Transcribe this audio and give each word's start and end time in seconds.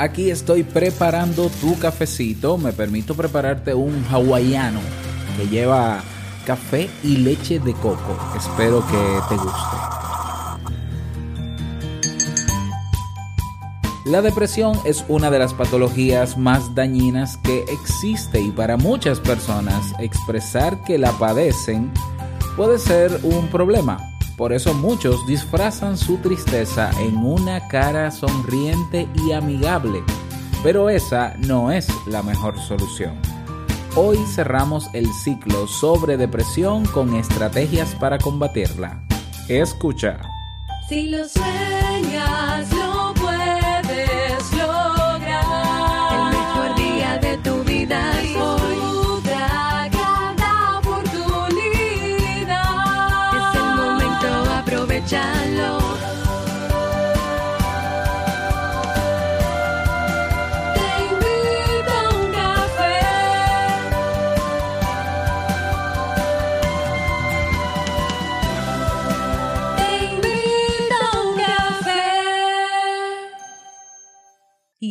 Aquí 0.00 0.30
estoy 0.30 0.62
preparando 0.62 1.50
tu 1.60 1.78
cafecito. 1.78 2.56
Me 2.56 2.72
permito 2.72 3.14
prepararte 3.14 3.74
un 3.74 4.02
hawaiano 4.10 4.80
que 5.36 5.46
lleva 5.46 6.00
café 6.46 6.88
y 7.04 7.18
leche 7.18 7.60
de 7.60 7.74
coco. 7.74 8.18
Espero 8.34 8.82
que 8.86 9.20
te 9.28 9.36
guste. 9.36 9.76
La 14.06 14.22
depresión 14.22 14.80
es 14.86 15.04
una 15.06 15.30
de 15.30 15.38
las 15.38 15.52
patologías 15.52 16.38
más 16.38 16.74
dañinas 16.74 17.36
que 17.36 17.62
existe 17.64 18.40
y 18.40 18.50
para 18.52 18.78
muchas 18.78 19.20
personas 19.20 19.92
expresar 19.98 20.82
que 20.84 20.96
la 20.96 21.12
padecen 21.12 21.92
puede 22.56 22.78
ser 22.78 23.20
un 23.22 23.48
problema. 23.48 24.09
Por 24.40 24.54
eso 24.54 24.72
muchos 24.72 25.26
disfrazan 25.26 25.98
su 25.98 26.16
tristeza 26.16 26.90
en 26.98 27.18
una 27.18 27.68
cara 27.68 28.10
sonriente 28.10 29.06
y 29.14 29.32
amigable. 29.32 30.02
Pero 30.62 30.88
esa 30.88 31.34
no 31.46 31.70
es 31.70 31.86
la 32.06 32.22
mejor 32.22 32.58
solución. 32.58 33.20
Hoy 33.96 34.16
cerramos 34.34 34.88
el 34.94 35.12
ciclo 35.12 35.66
sobre 35.66 36.16
depresión 36.16 36.86
con 36.86 37.16
estrategias 37.16 37.94
para 37.96 38.16
combatirla. 38.16 39.02
Escucha. 39.46 40.18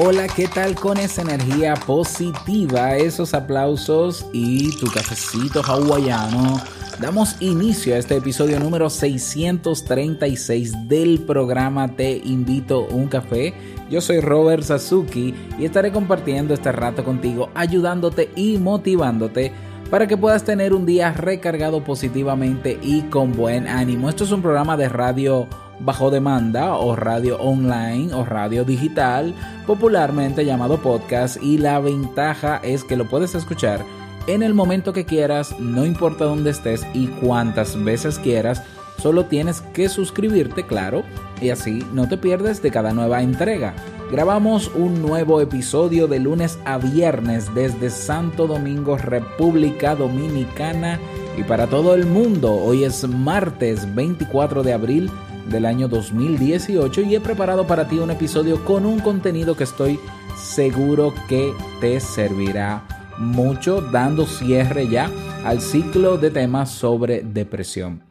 Hola, 0.00 0.28
¿qué 0.28 0.46
tal 0.46 0.76
con 0.76 0.96
esa 0.96 1.22
energía 1.22 1.74
positiva, 1.74 2.96
esos 2.96 3.34
aplausos 3.34 4.26
y 4.32 4.70
tu 4.78 4.86
cafecito 4.86 5.60
hawaiano? 5.60 6.60
Damos 7.00 7.34
inicio 7.42 7.96
a 7.96 7.98
este 7.98 8.18
episodio 8.18 8.60
número 8.60 8.90
636 8.90 10.88
del 10.88 11.18
programa 11.26 11.96
Te 11.96 12.16
invito 12.16 12.86
un 12.86 13.08
café. 13.08 13.52
Yo 13.90 14.00
soy 14.00 14.20
Robert 14.20 14.62
Sasuki 14.62 15.34
y 15.58 15.64
estaré 15.64 15.90
compartiendo 15.90 16.54
este 16.54 16.70
rato 16.70 17.02
contigo, 17.02 17.50
ayudándote 17.56 18.30
y 18.36 18.56
motivándote 18.56 19.52
para 19.90 20.06
que 20.06 20.16
puedas 20.16 20.44
tener 20.44 20.74
un 20.74 20.86
día 20.86 21.12
recargado 21.12 21.82
positivamente 21.82 22.78
y 22.82 23.02
con 23.02 23.32
buen 23.32 23.66
ánimo. 23.66 24.08
Esto 24.08 24.22
es 24.22 24.30
un 24.30 24.42
programa 24.42 24.76
de 24.76 24.88
radio 24.88 25.48
bajo 25.80 26.10
demanda 26.10 26.74
o 26.74 26.96
radio 26.96 27.38
online 27.38 28.12
o 28.14 28.24
radio 28.24 28.64
digital, 28.64 29.34
popularmente 29.66 30.44
llamado 30.44 30.78
podcast 30.78 31.42
y 31.42 31.58
la 31.58 31.78
ventaja 31.80 32.60
es 32.62 32.84
que 32.84 32.96
lo 32.96 33.08
puedes 33.08 33.34
escuchar 33.34 33.84
en 34.28 34.42
el 34.42 34.52
momento 34.52 34.92
que 34.92 35.06
quieras, 35.06 35.58
no 35.58 35.86
importa 35.86 36.26
dónde 36.26 36.50
estés 36.50 36.86
y 36.92 37.06
cuántas 37.06 37.82
veces 37.82 38.18
quieras, 38.18 38.62
solo 38.98 39.24
tienes 39.24 39.62
que 39.72 39.88
suscribirte, 39.88 40.66
claro, 40.66 41.02
y 41.40 41.48
así 41.48 41.82
no 41.94 42.08
te 42.08 42.18
pierdes 42.18 42.60
de 42.60 42.70
cada 42.70 42.92
nueva 42.92 43.22
entrega. 43.22 43.74
Grabamos 44.12 44.70
un 44.74 45.00
nuevo 45.00 45.40
episodio 45.40 46.08
de 46.08 46.18
lunes 46.18 46.58
a 46.66 46.76
viernes 46.76 47.54
desde 47.54 47.88
Santo 47.88 48.46
Domingo, 48.46 48.98
República 48.98 49.94
Dominicana 49.94 51.00
y 51.38 51.42
para 51.44 51.66
todo 51.66 51.94
el 51.94 52.04
mundo. 52.04 52.52
Hoy 52.52 52.84
es 52.84 53.08
martes 53.08 53.94
24 53.94 54.62
de 54.62 54.74
abril 54.74 55.10
del 55.48 55.66
año 55.66 55.88
2018 55.88 57.02
y 57.02 57.16
he 57.16 57.20
preparado 57.20 57.66
para 57.66 57.88
ti 57.88 57.98
un 57.98 58.10
episodio 58.10 58.64
con 58.64 58.86
un 58.86 59.00
contenido 59.00 59.56
que 59.56 59.64
estoy 59.64 59.98
seguro 60.36 61.12
que 61.28 61.52
te 61.80 62.00
servirá 62.00 62.84
mucho 63.18 63.80
dando 63.80 64.26
cierre 64.26 64.88
ya 64.88 65.10
al 65.44 65.60
ciclo 65.60 66.16
de 66.16 66.30
temas 66.30 66.70
sobre 66.70 67.22
depresión. 67.22 68.07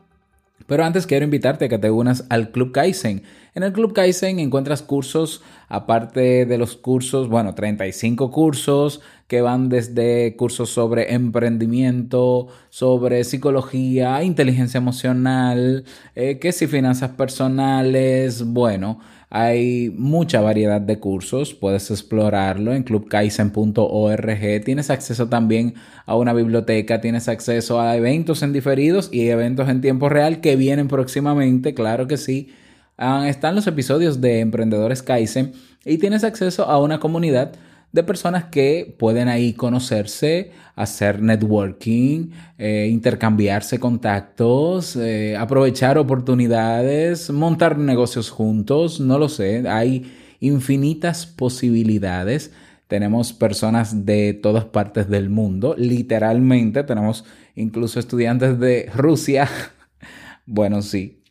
Pero 0.68 0.84
antes 0.84 1.08
quiero 1.08 1.26
invitarte 1.26 1.66
a 1.66 1.70
que 1.70 1.80
te 1.80 1.90
unas 1.90 2.26
al 2.30 2.52
Club 2.52 2.72
Kaizen. 2.74 3.24
En 3.56 3.64
el 3.64 3.74
Club 3.74 3.94
Kaizen 3.94 4.40
encuentras 4.40 4.84
cursos, 4.84 5.42
aparte 5.70 6.46
de 6.46 6.58
los 6.58 6.76
cursos, 6.76 7.30
bueno, 7.30 7.56
35 7.56 8.30
cursos 8.30 9.02
que 9.28 9.42
van 9.42 9.70
desde 9.70 10.36
cursos 10.36 10.70
sobre 10.70 11.14
emprendimiento, 11.14 12.48
sobre 12.70 13.24
psicología, 13.24 14.22
inteligencia 14.24 14.78
emocional, 14.78 15.86
eh, 16.16 16.38
que 16.40 16.52
si 16.52 16.68
finanzas 16.68 17.12
personales, 17.12 18.44
bueno, 18.46 19.00
hay 19.30 19.94
mucha 19.98 20.40
variedad 20.40 20.80
de 20.80 21.00
cursos, 21.00 21.54
puedes 21.54 21.92
explorarlo 21.92 22.74
en 22.74 22.84
clubkaizen.org. 22.84 24.64
Tienes 24.64 24.90
acceso 24.90 25.28
también 25.28 25.74
a 26.06 26.16
una 26.16 26.34
biblioteca, 26.34 27.02
tienes 27.02 27.28
acceso 27.28 27.82
a 27.82 27.98
eventos 27.98 28.42
en 28.42 28.54
diferidos 28.54 29.10
y 29.12 29.28
eventos 29.28 29.68
en 29.68 29.82
tiempo 29.82 30.08
real 30.08 30.40
que 30.40 30.56
vienen 30.56 30.88
próximamente, 30.88 31.74
claro 31.74 32.08
que 32.08 32.18
sí. 32.18 32.54
Ah, 32.98 33.28
están 33.28 33.56
los 33.56 33.68
episodios 33.68 34.22
de 34.22 34.40
Emprendedores 34.40 35.04
Kaizen 35.04 35.52
y 35.86 35.98
tienes 35.98 36.24
acceso 36.24 36.66
a 36.66 36.82
una 36.82 37.00
comunidad 37.00 37.54
de 37.92 38.04
personas 38.04 38.46
que 38.46 38.96
pueden 39.00 39.28
ahí 39.28 39.54
conocerse, 39.54 40.52
hacer 40.76 41.22
networking, 41.22 42.32
eh, 42.58 42.90
intercambiarse 42.92 43.80
contactos, 43.80 44.96
eh, 44.96 45.36
aprovechar 45.38 45.98
oportunidades, 45.98 47.30
montar 47.30 47.78
negocios 47.78 48.30
juntos, 48.30 49.00
no 49.00 49.18
lo 49.18 49.30
sé, 49.30 49.68
hay 49.68 50.12
infinitas 50.40 51.26
posibilidades. 51.26 52.52
Tenemos 52.88 53.34
personas 53.34 54.06
de 54.06 54.34
todas 54.34 54.66
partes 54.66 55.10
del 55.10 55.30
mundo, 55.30 55.76
literalmente 55.78 56.84
tenemos 56.84 57.26
incluso 57.56 58.00
estudiantes 58.00 58.60
de 58.60 58.90
Rusia. 58.96 59.50
bueno, 60.46 60.82
sí. 60.82 61.24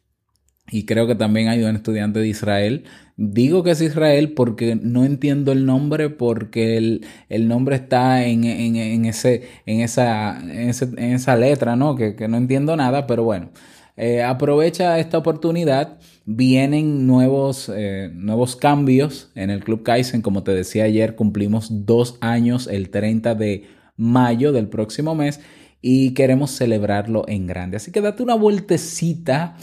Y 0.71 0.85
creo 0.85 1.07
que 1.07 1.15
también 1.15 1.49
hay 1.49 1.63
un 1.63 1.77
estudiante 1.77 2.19
de 2.19 2.27
Israel. 2.27 2.85
Digo 3.19 3.63
que 3.63 3.71
es 3.71 3.81
Israel 3.81 4.33
porque 4.33 4.77
no 4.77 5.05
entiendo 5.05 5.53
el 5.53 5.65
nombre, 5.65 6.11
porque 6.11 6.77
el, 6.77 7.07
el 7.31 7.49
nombre 7.49 7.77
está 7.77 8.27
en, 8.27 8.45
en, 8.45 8.77
en, 8.77 9.07
ese, 9.07 9.49
en, 9.65 9.81
esa, 9.81 10.39
en, 10.39 10.69
ese, 10.69 10.85
en, 10.85 11.15
esa 11.15 11.35
letra, 11.35 11.77
¿no? 11.77 11.97
Que, 11.97 12.15
que, 12.15 12.29
no 12.29 12.37
entiendo 12.37 12.77
nada, 12.77 13.07
pero 13.07 13.25
bueno. 13.25 13.51
Eh, 13.97 14.23
aprovecha 14.23 14.99
esta 14.99 15.17
oportunidad. 15.17 15.99
Vienen 16.27 17.07
nuevos, 17.07 17.73
eh, 17.75 18.11
nuevos 18.13 18.55
cambios 18.55 19.31
en 19.35 19.49
el 19.49 19.65
Club 19.65 19.83
Kaizen. 19.83 20.21
Como 20.21 20.43
te 20.43 20.53
decía 20.53 20.85
ayer, 20.85 21.15
cumplimos 21.17 21.87
dos 21.87 22.19
años 22.21 22.67
el 22.67 22.91
30 22.91 23.35
de 23.35 23.65
mayo 23.97 24.53
del 24.53 24.69
próximo 24.69 25.15
mes 25.15 25.41
y 25.81 26.13
queremos 26.13 26.51
celebrarlo 26.51 27.25
en 27.29 27.47
grande. 27.47 27.79
Así 27.79 27.93
que 27.93 28.03
date 28.03 28.23
una 28.23 28.35
vueltecita 28.35 29.57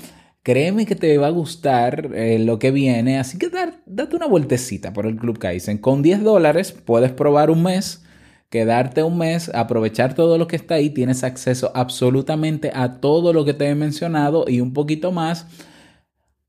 Créeme 0.43 0.85
que 0.85 0.95
te 0.95 1.17
va 1.17 1.27
a 1.27 1.29
gustar 1.29 2.11
eh, 2.13 2.37
lo 2.37 2.59
que 2.59 2.71
viene, 2.71 3.17
así 3.17 3.37
que 3.37 3.49
date 3.49 4.15
una 4.15 4.27
vueltecita 4.27 4.91
por 4.91 5.05
el 5.05 5.15
Club 5.15 5.39
Kaizen. 5.39 5.77
Con 5.77 6.01
10 6.01 6.21
dólares 6.21 6.73
puedes 6.73 7.13
probar 7.13 7.49
un 7.49 7.63
mes, 7.63 8.03
quedarte 8.49 9.03
un 9.03 9.17
mes, 9.17 9.49
aprovechar 9.55 10.15
todo 10.15 10.37
lo 10.37 10.47
que 10.47 10.57
está 10.57 10.75
ahí, 10.75 10.89
tienes 10.89 11.23
acceso 11.23 11.71
absolutamente 11.73 12.71
a 12.75 12.99
todo 12.99 13.31
lo 13.31 13.45
que 13.45 13.53
te 13.53 13.69
he 13.69 13.75
mencionado 13.75 14.43
y 14.49 14.59
un 14.59 14.73
poquito 14.73 15.13
más 15.13 15.47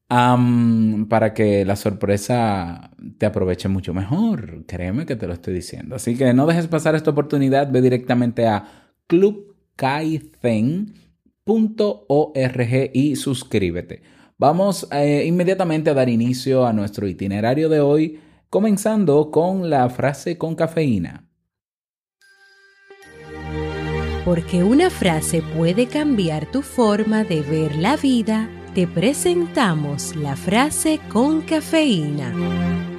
para 0.08 1.32
que 1.34 1.64
la 1.64 1.76
sorpresa 1.76 2.90
te 3.18 3.26
aproveche 3.26 3.68
mucho 3.68 3.94
mejor. 3.94 4.64
Créeme 4.66 5.06
que 5.06 5.16
te 5.16 5.26
lo 5.26 5.32
estoy 5.32 5.54
diciendo. 5.54 5.96
Así 5.96 6.16
que 6.16 6.34
no 6.34 6.46
dejes 6.46 6.66
pasar 6.66 6.94
esta 6.94 7.10
oportunidad, 7.10 7.70
ve 7.70 7.80
directamente 7.80 8.46
a 8.46 8.64
Club 9.06 9.56
Kaizen 9.76 11.03
.org 11.44 12.90
y 12.92 13.16
suscríbete. 13.16 14.02
Vamos 14.36 14.88
eh, 14.90 15.24
inmediatamente 15.26 15.90
a 15.90 15.94
dar 15.94 16.08
inicio 16.08 16.66
a 16.66 16.72
nuestro 16.72 17.06
itinerario 17.06 17.68
de 17.68 17.80
hoy, 17.80 18.20
comenzando 18.50 19.30
con 19.30 19.70
la 19.70 19.88
frase 19.88 20.36
con 20.36 20.54
cafeína. 20.54 21.28
Porque 24.24 24.64
una 24.64 24.88
frase 24.90 25.42
puede 25.54 25.86
cambiar 25.86 26.50
tu 26.50 26.62
forma 26.62 27.24
de 27.24 27.42
ver 27.42 27.76
la 27.76 27.96
vida, 27.96 28.48
te 28.74 28.86
presentamos 28.86 30.16
la 30.16 30.34
frase 30.34 30.98
con 31.12 31.42
cafeína. 31.42 32.93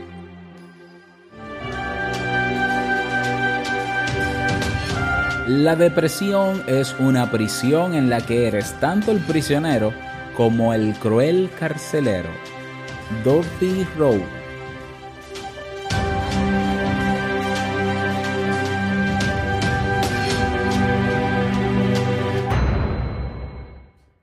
La 5.47 5.75
depresión 5.75 6.63
es 6.65 6.95
una 6.97 7.30
prisión 7.30 7.94
en 7.94 8.09
la 8.09 8.19
que 8.19 8.47
eres 8.47 8.74
tanto 8.80 9.12
el 9.12 9.19
prisionero 9.19 9.94
como 10.36 10.74
el 10.74 10.95
cruel 10.95 11.51
carcelero. 11.59 12.30
Dorothy 13.24 13.86
Rowe. 13.95 14.24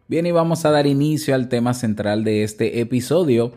Bien, 0.09 0.27
y 0.27 0.33
vamos 0.33 0.65
a 0.65 0.73
dar 0.73 0.89
inicio 0.89 1.37
al 1.37 1.49
tema 1.49 1.73
central 1.73 2.25
de 2.25 2.43
este 2.43 2.81
episodio, 2.81 3.53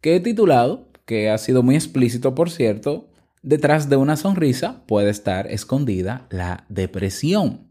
que 0.00 0.16
he 0.16 0.20
titulado, 0.20 0.86
que 1.04 1.28
ha 1.28 1.36
sido 1.36 1.62
muy 1.62 1.74
explícito 1.74 2.34
por 2.34 2.48
cierto, 2.48 3.04
detrás 3.42 3.88
de 3.88 3.96
una 3.96 4.16
sonrisa 4.16 4.82
puede 4.86 5.10
estar 5.10 5.46
escondida 5.48 6.26
la 6.30 6.64
depresión. 6.68 7.66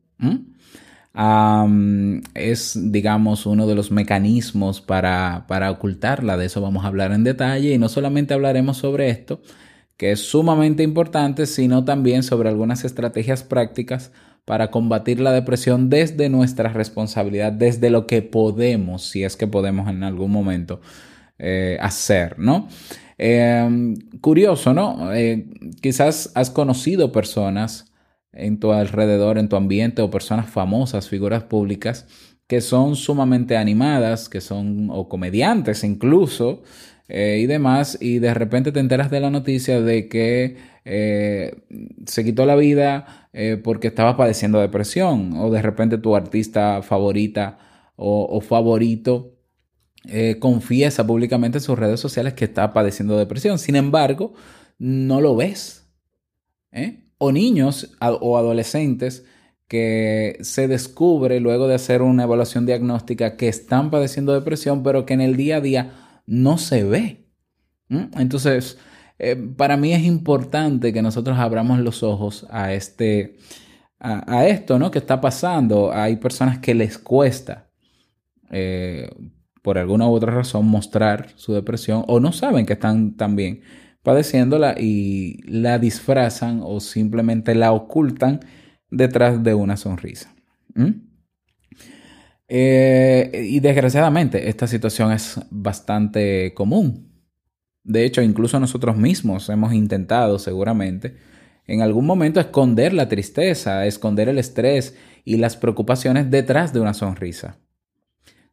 Es, 2.33 2.79
digamos, 2.91 3.45
uno 3.45 3.67
de 3.67 3.75
los 3.75 3.91
mecanismos 3.91 4.81
para, 4.81 5.45
para 5.47 5.71
ocultarla. 5.71 6.37
De 6.37 6.45
eso 6.45 6.61
vamos 6.61 6.85
a 6.85 6.87
hablar 6.87 7.11
en 7.11 7.23
detalle 7.23 7.73
y 7.73 7.77
no 7.77 7.89
solamente 7.89 8.33
hablaremos 8.33 8.77
sobre 8.77 9.09
esto, 9.09 9.41
que 9.97 10.11
es 10.11 10.19
sumamente 10.19 10.83
importante, 10.83 11.45
sino 11.45 11.83
también 11.83 12.23
sobre 12.23 12.49
algunas 12.49 12.85
estrategias 12.85 13.43
prácticas 13.43 14.11
para 14.45 14.71
combatir 14.71 15.19
la 15.19 15.31
depresión 15.31 15.89
desde 15.89 16.29
nuestra 16.29 16.69
responsabilidad, 16.73 17.51
desde 17.51 17.89
lo 17.89 18.07
que 18.07 18.21
podemos, 18.21 19.03
si 19.03 19.23
es 19.23 19.35
que 19.35 19.47
podemos 19.47 19.87
en 19.89 20.03
algún 20.03 20.31
momento 20.31 20.81
eh, 21.37 21.77
hacer, 21.79 22.39
¿no? 22.39 22.67
Eh, 23.23 23.93
curioso, 24.19 24.73
¿no? 24.73 25.13
Eh, 25.13 25.45
quizás 25.79 26.31
has 26.33 26.49
conocido 26.49 27.11
personas 27.11 27.93
en 28.33 28.59
tu 28.59 28.71
alrededor, 28.71 29.37
en 29.37 29.47
tu 29.47 29.57
ambiente, 29.57 30.01
o 30.01 30.09
personas 30.09 30.49
famosas, 30.49 31.07
figuras 31.07 31.43
públicas, 31.43 32.07
que 32.47 32.61
son 32.61 32.95
sumamente 32.95 33.57
animadas, 33.57 34.27
que 34.27 34.41
son, 34.41 34.89
o 34.89 35.07
comediantes 35.07 35.83
incluso, 35.83 36.63
eh, 37.09 37.39
y 37.43 37.45
demás, 37.45 37.95
y 38.01 38.17
de 38.17 38.33
repente 38.33 38.71
te 38.71 38.79
enteras 38.79 39.11
de 39.11 39.19
la 39.19 39.29
noticia 39.29 39.81
de 39.81 40.09
que 40.09 40.57
eh, 40.85 41.61
se 42.07 42.23
quitó 42.23 42.47
la 42.47 42.55
vida 42.55 43.29
porque 43.63 43.87
estaba 43.87 44.17
padeciendo 44.17 44.59
depresión, 44.59 45.33
o 45.37 45.51
de 45.51 45.61
repente 45.61 45.97
tu 45.99 46.15
artista 46.15 46.81
favorita 46.81 47.59
o 47.95 48.41
favorito 48.41 49.30
confiesa 50.39 51.05
públicamente 51.05 51.59
en 51.59 51.63
sus 51.63 51.77
redes 51.77 51.99
sociales 51.99 52.33
que 52.33 52.45
está 52.45 52.73
padeciendo 52.73 53.17
depresión. 53.17 53.59
Sin 53.59 53.75
embargo, 53.75 54.33
no 54.79 55.21
lo 55.21 55.35
ves. 55.35 55.81
¿eh? 56.71 57.01
o 57.23 57.31
niños 57.31 57.95
o 57.99 58.35
adolescentes 58.35 59.25
que 59.67 60.39
se 60.41 60.67
descubre 60.67 61.39
luego 61.39 61.67
de 61.67 61.75
hacer 61.75 62.01
una 62.01 62.23
evaluación 62.23 62.65
diagnóstica 62.65 63.37
que 63.37 63.47
están 63.47 63.91
padeciendo 63.91 64.33
depresión, 64.33 64.81
pero 64.81 65.05
que 65.05 65.13
en 65.13 65.21
el 65.21 65.37
día 65.37 65.57
a 65.57 65.61
día 65.61 65.91
no 66.25 66.57
se 66.57 66.83
ve. 66.83 67.27
Entonces, 67.89 68.79
eh, 69.19 69.35
para 69.35 69.77
mí 69.77 69.93
es 69.93 70.03
importante 70.03 70.91
que 70.91 71.03
nosotros 71.03 71.37
abramos 71.37 71.77
los 71.77 72.01
ojos 72.01 72.47
a, 72.49 72.73
este, 72.73 73.37
a, 73.99 74.47
esto 74.47 74.79
¿no? 74.79 74.89
que 74.89 74.97
está 74.97 75.21
pasando. 75.21 75.93
Hay 75.93 76.15
personas 76.15 76.57
que 76.57 76.73
les 76.73 76.97
cuesta, 76.97 77.69
eh, 78.49 79.07
por 79.61 79.77
alguna 79.77 80.07
u 80.07 80.13
otra 80.13 80.33
razón, 80.33 80.67
mostrar 80.67 81.29
su 81.35 81.53
depresión 81.53 82.03
o 82.07 82.19
no 82.19 82.31
saben 82.31 82.65
que 82.65 82.73
están 82.73 83.15
tan 83.15 83.35
bien 83.35 83.61
padeciéndola 84.03 84.75
y 84.79 85.41
la 85.45 85.77
disfrazan 85.79 86.61
o 86.63 86.79
simplemente 86.79 87.53
la 87.55 87.71
ocultan 87.71 88.39
detrás 88.89 89.43
de 89.43 89.53
una 89.53 89.77
sonrisa. 89.77 90.33
Eh, 92.47 93.47
y 93.49 93.59
desgraciadamente 93.59 94.49
esta 94.49 94.67
situación 94.67 95.11
es 95.11 95.39
bastante 95.49 96.53
común. 96.53 97.11
De 97.83 98.05
hecho, 98.05 98.21
incluso 98.21 98.59
nosotros 98.59 98.97
mismos 98.97 99.49
hemos 99.49 99.73
intentado 99.73 100.37
seguramente 100.37 101.17
en 101.67 101.81
algún 101.81 102.05
momento 102.05 102.39
esconder 102.39 102.93
la 102.93 103.07
tristeza, 103.07 103.85
esconder 103.85 104.27
el 104.29 104.37
estrés 104.37 104.97
y 105.23 105.37
las 105.37 105.55
preocupaciones 105.55 106.29
detrás 106.29 106.73
de 106.73 106.79
una 106.79 106.93
sonrisa. 106.93 107.59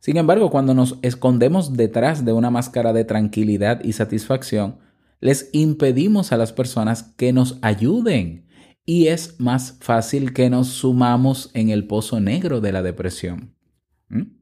Sin 0.00 0.16
embargo, 0.16 0.50
cuando 0.50 0.74
nos 0.74 0.98
escondemos 1.02 1.76
detrás 1.76 2.24
de 2.24 2.32
una 2.32 2.50
máscara 2.50 2.92
de 2.92 3.04
tranquilidad 3.04 3.82
y 3.82 3.92
satisfacción, 3.92 4.78
les 5.20 5.50
impedimos 5.52 6.32
a 6.32 6.36
las 6.36 6.52
personas 6.52 7.02
que 7.16 7.32
nos 7.32 7.58
ayuden 7.62 8.46
y 8.84 9.08
es 9.08 9.40
más 9.40 9.76
fácil 9.80 10.32
que 10.32 10.48
nos 10.50 10.68
sumamos 10.68 11.50
en 11.54 11.70
el 11.70 11.86
pozo 11.86 12.20
negro 12.20 12.60
de 12.60 12.72
la 12.72 12.82
depresión. 12.82 13.54
¿Mm? 14.08 14.38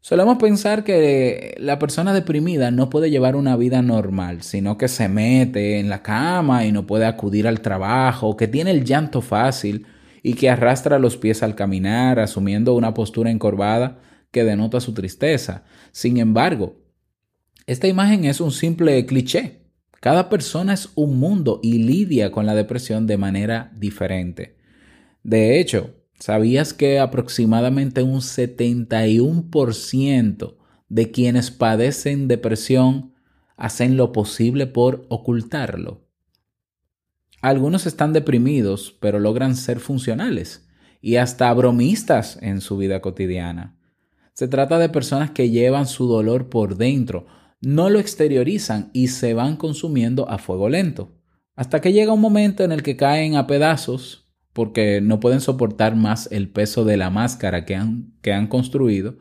Solemos 0.00 0.38
pensar 0.38 0.82
que 0.82 1.54
la 1.58 1.78
persona 1.78 2.12
deprimida 2.12 2.72
no 2.72 2.90
puede 2.90 3.08
llevar 3.08 3.36
una 3.36 3.56
vida 3.56 3.80
normal, 3.82 4.42
sino 4.42 4.76
que 4.76 4.88
se 4.88 5.08
mete 5.08 5.78
en 5.78 5.88
la 5.88 6.02
cama 6.02 6.66
y 6.66 6.72
no 6.72 6.88
puede 6.88 7.06
acudir 7.06 7.46
al 7.46 7.60
trabajo, 7.60 8.36
que 8.36 8.48
tiene 8.48 8.72
el 8.72 8.84
llanto 8.84 9.20
fácil 9.20 9.86
y 10.24 10.34
que 10.34 10.50
arrastra 10.50 10.98
los 10.98 11.16
pies 11.16 11.44
al 11.44 11.54
caminar, 11.54 12.18
asumiendo 12.18 12.74
una 12.74 12.92
postura 12.92 13.30
encorvada 13.30 14.00
que 14.32 14.42
denota 14.42 14.80
su 14.80 14.94
tristeza. 14.94 15.62
Sin 15.92 16.16
embargo, 16.16 16.82
esta 17.66 17.86
imagen 17.86 18.24
es 18.24 18.40
un 18.40 18.50
simple 18.50 19.06
cliché. 19.06 19.60
Cada 20.00 20.28
persona 20.28 20.74
es 20.74 20.88
un 20.96 21.20
mundo 21.20 21.60
y 21.62 21.78
lidia 21.78 22.32
con 22.32 22.44
la 22.44 22.56
depresión 22.56 23.06
de 23.06 23.18
manera 23.18 23.70
diferente. 23.76 24.56
De 25.22 25.60
hecho, 25.60 25.94
¿sabías 26.18 26.74
que 26.74 26.98
aproximadamente 26.98 28.02
un 28.02 28.20
71% 28.20 30.56
de 30.88 31.12
quienes 31.12 31.52
padecen 31.52 32.26
depresión 32.26 33.14
hacen 33.56 33.96
lo 33.96 34.10
posible 34.10 34.66
por 34.66 35.06
ocultarlo? 35.08 36.08
Algunos 37.40 37.86
están 37.86 38.12
deprimidos, 38.12 38.98
pero 39.00 39.20
logran 39.20 39.54
ser 39.56 39.78
funcionales 39.78 40.66
y 41.00 41.14
hasta 41.16 41.52
bromistas 41.52 42.38
en 42.40 42.60
su 42.60 42.76
vida 42.76 43.00
cotidiana. 43.00 43.76
Se 44.42 44.48
trata 44.48 44.80
de 44.80 44.88
personas 44.88 45.30
que 45.30 45.50
llevan 45.50 45.86
su 45.86 46.08
dolor 46.08 46.48
por 46.48 46.76
dentro, 46.76 47.26
no 47.60 47.90
lo 47.90 48.00
exteriorizan 48.00 48.90
y 48.92 49.06
se 49.06 49.34
van 49.34 49.54
consumiendo 49.54 50.28
a 50.28 50.38
fuego 50.38 50.68
lento, 50.68 51.12
hasta 51.54 51.80
que 51.80 51.92
llega 51.92 52.12
un 52.12 52.20
momento 52.20 52.64
en 52.64 52.72
el 52.72 52.82
que 52.82 52.96
caen 52.96 53.36
a 53.36 53.46
pedazos 53.46 54.28
porque 54.52 55.00
no 55.00 55.20
pueden 55.20 55.40
soportar 55.40 55.94
más 55.94 56.28
el 56.32 56.50
peso 56.50 56.84
de 56.84 56.96
la 56.96 57.08
máscara 57.08 57.64
que 57.64 57.76
han, 57.76 58.14
que 58.20 58.32
han 58.32 58.48
construido 58.48 59.14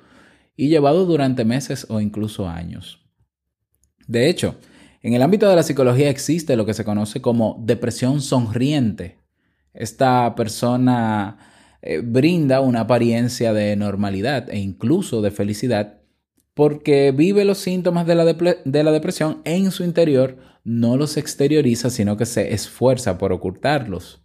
y 0.57 0.69
llevado 0.69 1.05
durante 1.05 1.45
meses 1.45 1.85
o 1.87 2.01
incluso 2.01 2.49
años. 2.49 3.07
De 4.07 4.27
hecho, 4.27 4.55
en 5.03 5.13
el 5.13 5.21
ámbito 5.21 5.47
de 5.47 5.55
la 5.55 5.61
psicología 5.61 6.09
existe 6.09 6.55
lo 6.55 6.65
que 6.65 6.73
se 6.73 6.83
conoce 6.83 7.21
como 7.21 7.61
depresión 7.63 8.21
sonriente. 8.21 9.19
Esta 9.71 10.33
persona 10.33 11.50
eh, 11.81 12.01
brinda 12.03 12.61
una 12.61 12.81
apariencia 12.81 13.53
de 13.53 13.75
normalidad 13.75 14.50
e 14.50 14.59
incluso 14.59 15.21
de 15.21 15.31
felicidad 15.31 16.01
porque 16.53 17.11
vive 17.11 17.45
los 17.45 17.57
síntomas 17.57 18.05
de 18.05 18.15
la, 18.15 18.25
de 18.25 18.83
la, 18.83 18.91
depresión 18.91 19.41
en 19.45 19.71
su 19.71 19.83
interior, 19.83 20.38
no 20.63 20.97
los 20.97 21.17
exterioriza, 21.17 21.89
sino 21.89 22.17
que 22.17 22.25
se 22.25 22.53
esfuerza 22.53 23.17
por 23.17 23.31
ocultarlos. 23.31 24.21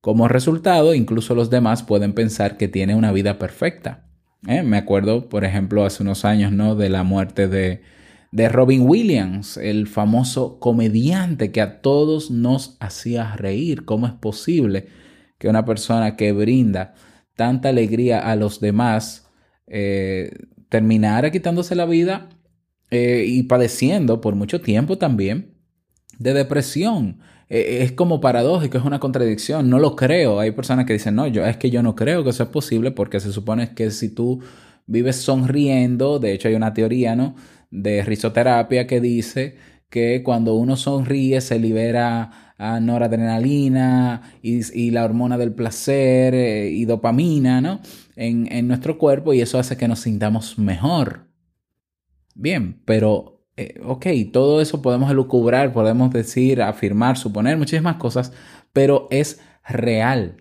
Como 0.00 0.26
resultado, 0.26 0.94
incluso 0.94 1.34
los 1.34 1.48
demás 1.48 1.82
pueden 1.84 2.12
pensar 2.12 2.56
que 2.56 2.68
tiene 2.68 2.94
una 2.94 3.12
vida 3.12 3.38
perfecta. 3.38 4.08
¿eh? 4.48 4.62
Me 4.62 4.76
acuerdo, 4.76 5.28
por 5.28 5.44
ejemplo, 5.44 5.84
hace 5.84 6.02
unos 6.02 6.24
años, 6.24 6.50
¿no? 6.50 6.74
De 6.74 6.90
la 6.90 7.04
muerte 7.04 7.46
de, 7.46 7.82
de 8.32 8.48
Robin 8.48 8.82
Williams, 8.82 9.56
el 9.56 9.86
famoso 9.86 10.58
comediante 10.58 11.52
que 11.52 11.60
a 11.60 11.80
todos 11.80 12.32
nos 12.32 12.76
hacía 12.80 13.36
reír. 13.36 13.84
¿Cómo 13.84 14.08
es 14.08 14.12
posible 14.12 14.88
que 15.42 15.48
una 15.48 15.64
persona 15.64 16.14
que 16.14 16.30
brinda 16.30 16.94
tanta 17.34 17.70
alegría 17.70 18.20
a 18.20 18.36
los 18.36 18.60
demás 18.60 19.28
eh, 19.66 20.30
terminara 20.68 21.32
quitándose 21.32 21.74
la 21.74 21.84
vida 21.84 22.28
eh, 22.92 23.24
y 23.26 23.42
padeciendo 23.42 24.20
por 24.20 24.36
mucho 24.36 24.60
tiempo 24.60 24.98
también 24.98 25.56
de 26.16 26.32
depresión. 26.32 27.18
Eh, 27.48 27.78
es 27.82 27.90
como 27.90 28.20
paradójico, 28.20 28.78
es 28.78 28.84
una 28.84 29.00
contradicción, 29.00 29.68
no 29.68 29.80
lo 29.80 29.96
creo. 29.96 30.38
Hay 30.38 30.52
personas 30.52 30.86
que 30.86 30.92
dicen, 30.92 31.16
no, 31.16 31.26
yo 31.26 31.44
es 31.44 31.56
que 31.56 31.70
yo 31.70 31.82
no 31.82 31.96
creo 31.96 32.22
que 32.22 32.30
eso 32.30 32.44
es 32.44 32.48
posible 32.48 32.92
porque 32.92 33.18
se 33.18 33.32
supone 33.32 33.74
que 33.74 33.90
si 33.90 34.14
tú 34.14 34.40
vives 34.86 35.16
sonriendo, 35.16 36.20
de 36.20 36.34
hecho 36.34 36.46
hay 36.46 36.54
una 36.54 36.72
teoría, 36.72 37.16
¿no? 37.16 37.34
De 37.68 38.04
risoterapia 38.04 38.86
que 38.86 39.00
dice 39.00 39.56
que 39.90 40.22
cuando 40.22 40.54
uno 40.54 40.76
sonríe 40.76 41.40
se 41.40 41.58
libera 41.58 42.51
a 42.62 42.80
noradrenalina 42.80 44.22
y, 44.40 44.60
y 44.78 44.90
la 44.90 45.04
hormona 45.04 45.36
del 45.36 45.52
placer 45.52 46.34
eh, 46.34 46.70
y 46.70 46.84
dopamina, 46.84 47.60
¿no? 47.60 47.80
En, 48.14 48.50
en 48.52 48.68
nuestro 48.68 48.98
cuerpo 48.98 49.32
y 49.32 49.40
eso 49.40 49.58
hace 49.58 49.76
que 49.76 49.88
nos 49.88 50.00
sintamos 50.00 50.58
mejor. 50.58 51.28
Bien, 52.34 52.80
pero 52.84 53.42
eh, 53.56 53.80
ok, 53.84 54.06
todo 54.32 54.60
eso 54.60 54.80
podemos 54.80 55.10
elucubrar, 55.10 55.72
podemos 55.72 56.10
decir, 56.12 56.62
afirmar, 56.62 57.18
suponer 57.18 57.56
muchísimas 57.58 57.96
cosas, 57.96 58.32
pero 58.72 59.08
es 59.10 59.40
real. 59.68 60.36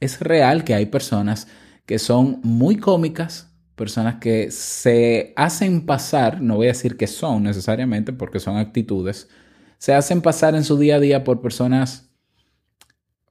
Es 0.00 0.20
real 0.20 0.64
que 0.64 0.74
hay 0.74 0.86
personas 0.86 1.48
que 1.86 1.98
son 1.98 2.40
muy 2.42 2.76
cómicas, 2.76 3.54
personas 3.76 4.16
que 4.16 4.50
se 4.50 5.32
hacen 5.36 5.86
pasar, 5.86 6.40
no 6.40 6.56
voy 6.56 6.66
a 6.66 6.70
decir 6.70 6.96
que 6.96 7.06
son 7.06 7.44
necesariamente 7.44 8.12
porque 8.12 8.40
son 8.40 8.56
actitudes, 8.56 9.28
se 9.78 9.94
hacen 9.94 10.20
pasar 10.20 10.54
en 10.54 10.64
su 10.64 10.78
día 10.78 10.96
a 10.96 11.00
día 11.00 11.24
por 11.24 11.40
personas 11.40 12.10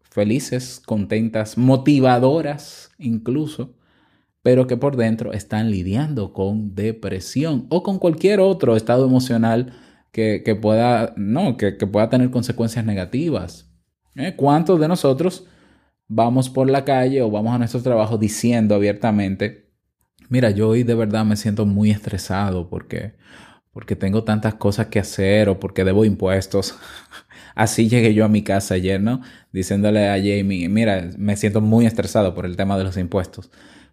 felices, 0.10 0.82
contentas, 0.84 1.58
motivadoras 1.58 2.90
incluso, 2.98 3.76
pero 4.42 4.66
que 4.66 4.78
por 4.78 4.96
dentro 4.96 5.34
están 5.34 5.70
lidiando 5.70 6.34
con 6.34 6.74
depresión 6.74 7.68
o 7.70 7.84
con 7.84 8.00
cualquier 8.00 8.40
otro 8.40 8.76
estado 8.76 9.06
emocional 9.06 9.74
que, 10.12 10.42
que 10.44 10.56
pueda, 10.56 11.14
no, 11.18 11.58
que, 11.58 11.78
que, 11.78 11.86
pueda 11.86 12.10
tener 12.10 12.32
consecuencias 12.32 12.84
negativas. 12.86 13.70
¿Eh? 14.16 14.34
¿Cuántos 14.36 14.80
de 14.80 14.88
nosotros 14.88 15.46
vamos 16.08 16.50
por 16.50 16.70
la 16.70 16.86
calle 16.86 17.22
o 17.22 17.30
vamos 17.30 17.54
a 17.54 17.58
nuestro 17.58 17.82
trabajo 17.82 18.18
diciendo 18.18 18.76
abiertamente, 18.76 19.70
mira, 20.30 20.50
yo 20.52 20.70
hoy 20.70 20.84
de 20.84 20.96
verdad 20.96 21.26
me 21.26 21.36
siento 21.36 21.66
muy 21.66 21.92
estresado 21.92 22.70
porque, 22.70 23.14
porque 23.72 23.96
tengo 23.96 24.24
tantas 24.24 24.56
cosas 24.56 24.88
que 24.88 25.00
hacer 25.00 25.50
o 25.50 25.60
porque 25.60 25.84
debo 25.84 26.06
impuestos? 26.06 26.76
Así 27.56 27.90
llegué 27.90 28.14
yo 28.14 28.26
a 28.26 28.30
mi 28.30 28.44
casa 28.44 28.76
ayer, 28.76 29.02
¿no? 29.02 29.22
Diciéndole 29.52 30.10
a 30.10 30.18
Jamie, 30.18 30.70
mira, 30.70 31.10
me 31.18 31.36
siento 31.38 31.62
muy 31.62 31.86
estresado 31.86 32.36
por 32.36 32.46
el 32.46 32.56
tema 32.56 32.78
de 32.78 32.84
los 32.84 32.98
impuestos. 32.98 33.50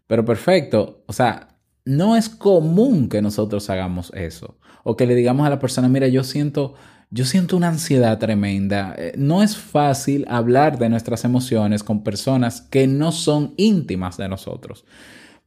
Pero 0.07 0.25
perfecto, 0.25 1.03
o 1.07 1.13
sea, 1.13 1.55
no 1.85 2.17
es 2.17 2.29
común 2.29 3.09
que 3.09 3.23
nosotros 3.23 3.69
hagamos 3.71 4.13
eso. 4.15 4.59
O 4.83 4.97
que 4.97 5.07
le 5.07 5.15
digamos 5.15 5.47
a 5.47 5.51
la 5.51 5.59
persona, 5.59 5.89
mira, 5.89 6.09
yo 6.09 6.25
siento, 6.25 6.75
yo 7.11 7.25
siento 7.25 7.57
una 7.57 7.69
ansiedad 7.69 8.19
tremenda. 8.19 8.95
Eh, 8.99 9.15
no 9.17 9.43
es 9.43 9.57
fácil 9.57 10.27
hablar 10.29 10.79
de 10.79 10.89
nuestras 10.91 11.25
emociones 11.25 11.83
con 11.83 12.03
personas 12.03 12.61
que 12.61 12.87
no 12.87 13.13
son 13.13 13.55
íntimas 13.57 14.17
de 14.17 14.29
nosotros. 14.29 14.85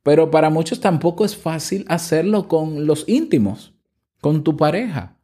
Pero 0.03 0.31
para 0.31 0.49
muchos 0.49 0.79
tampoco 0.79 1.25
es 1.25 1.35
fácil 1.35 1.85
hacerlo 1.87 2.47
con 2.47 2.87
los 2.87 3.03
íntimos, 3.07 3.73
con 4.21 4.43
tu 4.43 4.57
pareja. 4.57 5.17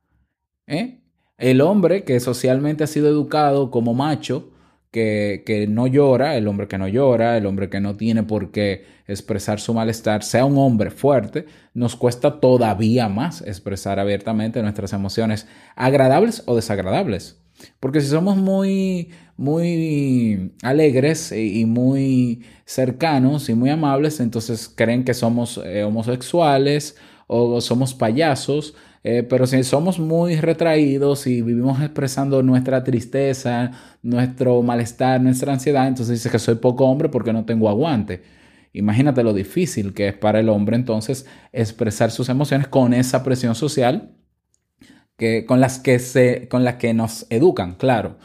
¿eh? 0.68 1.00
El 1.38 1.62
hombre 1.62 2.04
que 2.04 2.20
socialmente 2.20 2.84
ha 2.84 2.88
sido 2.88 3.08
educado 3.08 3.72
como 3.72 3.94
macho, 3.94 4.52
que, 4.92 5.44
que, 5.46 5.66
no 5.66 5.88
llora, 5.88 6.38
el 6.38 6.48
hombre 6.48 6.68
que 6.68 6.78
no 6.78 6.88
llora, 6.88 7.36
el 7.36 7.48
hombre 7.48 7.70
que 7.70 7.82
no 7.82 7.96
tiene 7.96 8.24
por 8.24 8.52
qué 8.52 8.86
expresar 9.08 9.60
su 9.60 9.74
malestar, 9.74 10.24
sea 10.24 10.46
un 10.46 10.58
hombre 10.58 10.92
fuerte, 10.92 11.48
nos 11.74 11.96
cuesta 11.96 12.40
todavía 12.40 13.10
más 13.10 13.42
expresar 13.42 14.00
abiertamente 14.00 14.62
nuestras 14.62 14.94
emociones, 14.94 15.48
agradables 15.76 16.44
o 16.46 16.56
desagradables. 16.56 17.40
Porque 17.80 18.02
si 18.02 18.08
somos 18.08 18.38
muy, 18.38 19.12
muy 19.38 20.54
alegres 20.62 21.32
y 21.32 21.66
muy 21.66 22.44
cercanos 22.66 23.50
y 23.50 23.56
muy 23.56 23.70
amables, 23.70 24.20
entonces 24.20 24.72
creen 24.74 25.04
que 25.04 25.14
somos 25.14 25.60
eh, 25.64 25.84
homosexuales 25.84 26.98
o 27.34 27.62
somos 27.62 27.94
payasos, 27.94 28.76
eh, 29.04 29.24
pero 29.24 29.48
si 29.48 29.64
somos 29.64 30.00
muy 30.00 30.36
retraídos 30.36 31.26
y 31.28 31.42
vivimos 31.42 31.82
expresando 31.82 32.44
nuestra 32.44 32.84
tristeza, 32.84 33.72
nuestro 34.04 34.62
malestar, 34.62 35.20
nuestra 35.22 35.54
ansiedad, 35.54 35.88
entonces 35.88 36.20
dice 36.20 36.30
que 36.30 36.40
soy 36.40 36.56
poco 36.56 36.86
hombre 36.86 37.10
porque 37.10 37.34
no 37.34 37.44
tengo 37.46 37.70
aguante. 37.70 38.22
Imagínate 38.72 39.24
lo 39.24 39.34
difícil 39.34 39.94
que 39.94 40.10
es 40.10 40.14
para 40.14 40.40
el 40.40 40.50
hombre 40.50 40.76
entonces 40.76 41.26
expresar 41.52 42.12
sus 42.12 42.30
emociones 42.30 42.68
con 42.68 42.94
esa 42.94 43.24
presión 43.24 43.56
social 43.56 44.16
que, 45.18 45.46
con, 45.46 45.60
las 45.60 45.80
que 45.80 46.00
se, 46.00 46.48
con 46.48 46.64
las 46.64 46.76
que 46.76 46.94
nos 46.94 47.26
educan, 47.30 47.76
claro. 47.76 48.18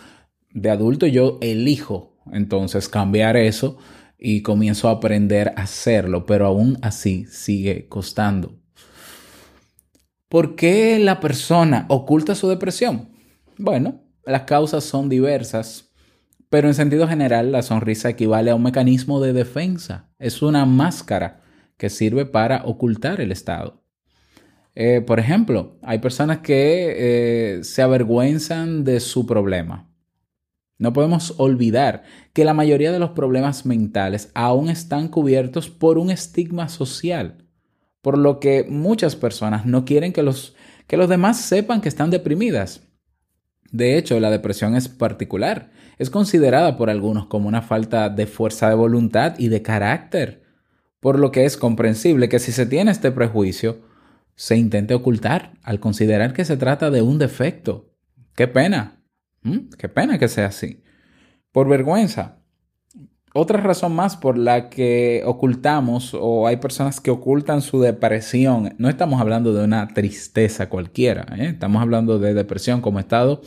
De 0.50 0.70
adulto 0.70 1.06
yo 1.06 1.38
elijo 1.40 2.18
entonces 2.32 2.88
cambiar 2.88 3.36
eso 3.36 3.78
y 4.18 4.42
comienzo 4.42 4.88
a 4.88 4.92
aprender 4.92 5.52
a 5.56 5.62
hacerlo, 5.62 6.26
pero 6.26 6.46
aún 6.46 6.78
así 6.82 7.26
sigue 7.26 7.88
costando. 7.88 8.58
¿Por 10.28 10.56
qué 10.56 10.98
la 10.98 11.20
persona 11.20 11.86
oculta 11.88 12.34
su 12.34 12.48
depresión? 12.48 13.08
Bueno, 13.56 14.02
las 14.26 14.42
causas 14.42 14.84
son 14.84 15.08
diversas, 15.08 15.90
pero 16.50 16.68
en 16.68 16.74
sentido 16.74 17.08
general 17.08 17.50
la 17.50 17.62
sonrisa 17.62 18.10
equivale 18.10 18.50
a 18.50 18.54
un 18.54 18.62
mecanismo 18.62 19.22
de 19.22 19.32
defensa. 19.32 20.10
Es 20.18 20.42
una 20.42 20.66
máscara 20.66 21.40
que 21.78 21.88
sirve 21.88 22.26
para 22.26 22.62
ocultar 22.66 23.22
el 23.22 23.32
estado. 23.32 23.82
Eh, 24.74 25.00
por 25.00 25.18
ejemplo, 25.18 25.78
hay 25.82 25.98
personas 25.98 26.40
que 26.40 27.56
eh, 27.58 27.64
se 27.64 27.80
avergüenzan 27.80 28.84
de 28.84 29.00
su 29.00 29.24
problema. 29.24 29.90
No 30.76 30.92
podemos 30.92 31.36
olvidar 31.38 32.02
que 32.34 32.44
la 32.44 32.52
mayoría 32.52 32.92
de 32.92 32.98
los 32.98 33.10
problemas 33.10 33.64
mentales 33.64 34.30
aún 34.34 34.68
están 34.68 35.08
cubiertos 35.08 35.70
por 35.70 35.96
un 35.96 36.10
estigma 36.10 36.68
social 36.68 37.47
por 38.02 38.18
lo 38.18 38.40
que 38.40 38.64
muchas 38.68 39.16
personas 39.16 39.66
no 39.66 39.84
quieren 39.84 40.12
que 40.12 40.22
los, 40.22 40.54
que 40.86 40.96
los 40.96 41.08
demás 41.08 41.40
sepan 41.40 41.80
que 41.80 41.88
están 41.88 42.10
deprimidas. 42.10 42.82
De 43.70 43.98
hecho, 43.98 44.18
la 44.20 44.30
depresión 44.30 44.76
es 44.76 44.88
particular. 44.88 45.70
Es 45.98 46.10
considerada 46.10 46.76
por 46.76 46.90
algunos 46.90 47.26
como 47.26 47.48
una 47.48 47.62
falta 47.62 48.08
de 48.08 48.26
fuerza 48.26 48.68
de 48.68 48.74
voluntad 48.74 49.34
y 49.38 49.48
de 49.48 49.62
carácter, 49.62 50.42
por 51.00 51.18
lo 51.18 51.32
que 51.32 51.44
es 51.44 51.56
comprensible 51.56 52.28
que 52.28 52.38
si 52.38 52.52
se 52.52 52.66
tiene 52.66 52.90
este 52.90 53.10
prejuicio, 53.10 53.82
se 54.34 54.56
intente 54.56 54.94
ocultar 54.94 55.54
al 55.62 55.80
considerar 55.80 56.32
que 56.32 56.44
se 56.44 56.56
trata 56.56 56.90
de 56.90 57.02
un 57.02 57.18
defecto. 57.18 57.92
Qué 58.34 58.46
pena. 58.46 59.02
Qué 59.78 59.88
pena 59.88 60.18
que 60.18 60.28
sea 60.28 60.46
así. 60.46 60.84
Por 61.52 61.68
vergüenza, 61.68 62.37
otra 63.34 63.60
razón 63.60 63.94
más 63.94 64.16
por 64.16 64.38
la 64.38 64.70
que 64.70 65.22
ocultamos 65.24 66.16
o 66.18 66.46
hay 66.46 66.56
personas 66.56 67.00
que 67.00 67.10
ocultan 67.10 67.62
su 67.62 67.80
depresión, 67.80 68.74
no 68.78 68.88
estamos 68.88 69.20
hablando 69.20 69.52
de 69.52 69.64
una 69.64 69.88
tristeza 69.88 70.68
cualquiera, 70.68 71.26
¿eh? 71.36 71.48
estamos 71.48 71.82
hablando 71.82 72.18
de 72.18 72.34
depresión 72.34 72.80
como 72.80 73.00
estado 73.00 73.42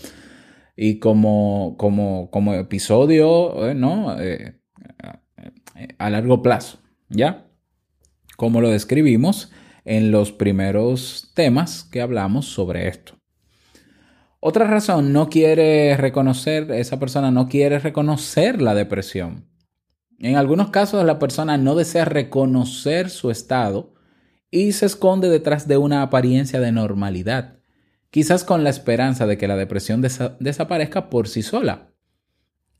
y 0.75 0.99
como, 0.99 1.75
como, 1.77 2.29
como 2.31 2.53
episodio 2.53 3.69
¿eh? 3.69 3.75
¿no? 3.75 4.19
Eh, 4.19 4.59
a 5.97 6.09
largo 6.09 6.41
plazo, 6.41 6.79
¿ya? 7.09 7.47
Como 8.37 8.61
lo 8.61 8.69
describimos 8.69 9.51
en 9.83 10.11
los 10.11 10.31
primeros 10.31 11.31
temas 11.33 11.83
que 11.83 12.01
hablamos 12.01 12.45
sobre 12.45 12.87
esto. 12.87 13.17
Otra 14.39 14.65
razón, 14.65 15.13
no 15.13 15.29
quiere 15.29 15.95
reconocer, 15.97 16.71
esa 16.71 16.99
persona 16.99 17.29
no 17.29 17.47
quiere 17.47 17.77
reconocer 17.77 18.61
la 18.61 18.73
depresión. 18.73 19.50
En 20.23 20.35
algunos 20.35 20.69
casos 20.69 21.03
la 21.03 21.17
persona 21.17 21.57
no 21.57 21.73
desea 21.73 22.05
reconocer 22.05 23.09
su 23.09 23.31
estado 23.31 23.95
y 24.51 24.73
se 24.73 24.85
esconde 24.85 25.29
detrás 25.29 25.67
de 25.67 25.77
una 25.77 26.03
apariencia 26.03 26.59
de 26.59 26.71
normalidad, 26.71 27.57
quizás 28.11 28.43
con 28.43 28.63
la 28.63 28.69
esperanza 28.69 29.25
de 29.25 29.39
que 29.39 29.47
la 29.47 29.55
depresión 29.55 29.99
desaparezca 30.39 31.09
por 31.09 31.27
sí 31.27 31.41
sola. 31.41 31.87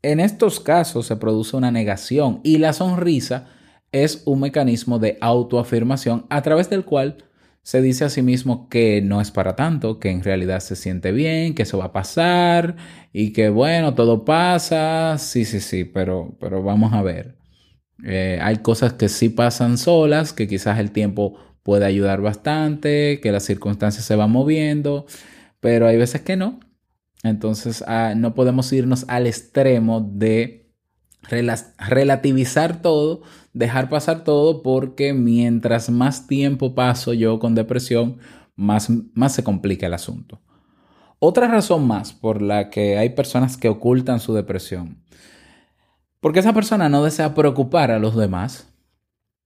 En 0.02 0.20
estos 0.20 0.60
casos 0.60 1.06
se 1.06 1.16
produce 1.16 1.56
una 1.56 1.72
negación 1.72 2.40
y 2.44 2.58
la 2.58 2.72
sonrisa 2.72 3.48
es 3.90 4.22
un 4.24 4.38
mecanismo 4.38 5.00
de 5.00 5.18
autoafirmación 5.20 6.26
a 6.30 6.42
través 6.42 6.70
del 6.70 6.84
cual 6.84 7.24
se 7.62 7.80
dice 7.80 8.04
a 8.04 8.10
sí 8.10 8.22
mismo 8.22 8.68
que 8.68 9.00
no 9.02 9.20
es 9.20 9.30
para 9.30 9.56
tanto, 9.56 10.00
que 10.00 10.10
en 10.10 10.22
realidad 10.24 10.60
se 10.60 10.76
siente 10.76 11.12
bien, 11.12 11.54
que 11.54 11.62
eso 11.62 11.78
va 11.78 11.86
a 11.86 11.92
pasar 11.92 12.76
y 13.12 13.32
que 13.32 13.50
bueno, 13.50 13.94
todo 13.94 14.24
pasa, 14.24 15.16
sí, 15.18 15.44
sí, 15.44 15.60
sí, 15.60 15.84
pero, 15.84 16.36
pero 16.40 16.62
vamos 16.62 16.92
a 16.92 17.02
ver. 17.02 17.36
Eh, 18.04 18.38
hay 18.42 18.58
cosas 18.58 18.94
que 18.94 19.08
sí 19.08 19.28
pasan 19.28 19.78
solas, 19.78 20.32
que 20.32 20.48
quizás 20.48 20.78
el 20.80 20.90
tiempo 20.90 21.38
puede 21.62 21.84
ayudar 21.86 22.20
bastante, 22.20 23.20
que 23.20 23.32
las 23.32 23.44
circunstancias 23.44 24.04
se 24.04 24.16
van 24.16 24.30
moviendo, 24.32 25.06
pero 25.60 25.86
hay 25.86 25.96
veces 25.96 26.22
que 26.22 26.36
no. 26.36 26.60
Entonces 27.22 27.84
ah, 27.86 28.14
no 28.16 28.34
podemos 28.34 28.72
irnos 28.72 29.04
al 29.08 29.26
extremo 29.26 30.00
de 30.00 30.62
relativizar 31.78 32.82
todo, 32.82 33.22
dejar 33.52 33.88
pasar 33.88 34.24
todo, 34.24 34.62
porque 34.62 35.12
mientras 35.12 35.90
más 35.90 36.26
tiempo 36.26 36.74
paso 36.74 37.12
yo 37.12 37.38
con 37.38 37.54
depresión, 37.54 38.18
más, 38.56 38.90
más 39.14 39.34
se 39.34 39.44
complica 39.44 39.86
el 39.86 39.94
asunto. 39.94 40.40
Otra 41.18 41.46
razón 41.48 41.86
más 41.86 42.12
por 42.12 42.42
la 42.42 42.70
que 42.70 42.98
hay 42.98 43.10
personas 43.10 43.56
que 43.56 43.68
ocultan 43.68 44.20
su 44.20 44.34
depresión, 44.34 45.02
porque 46.20 46.40
esa 46.40 46.52
persona 46.52 46.88
no 46.88 47.04
desea 47.04 47.34
preocupar 47.34 47.90
a 47.90 47.98
los 47.98 48.16
demás. 48.16 48.68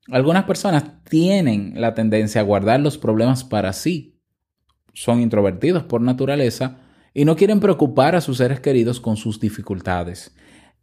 Algunas 0.08 0.44
personas 0.44 0.84
tienen 1.04 1.72
la 1.76 1.94
tendencia 1.94 2.40
a 2.40 2.44
guardar 2.44 2.80
los 2.80 2.96
problemas 2.98 3.44
para 3.44 3.72
sí. 3.72 4.20
Son 4.92 5.20
introvertidos 5.20 5.82
por 5.82 6.00
naturaleza 6.00 6.78
y 7.12 7.24
no 7.24 7.34
quieren 7.34 7.60
preocupar 7.60 8.14
a 8.14 8.20
sus 8.20 8.36
seres 8.36 8.60
queridos 8.60 9.00
con 9.00 9.16
sus 9.16 9.40
dificultades. 9.40 10.34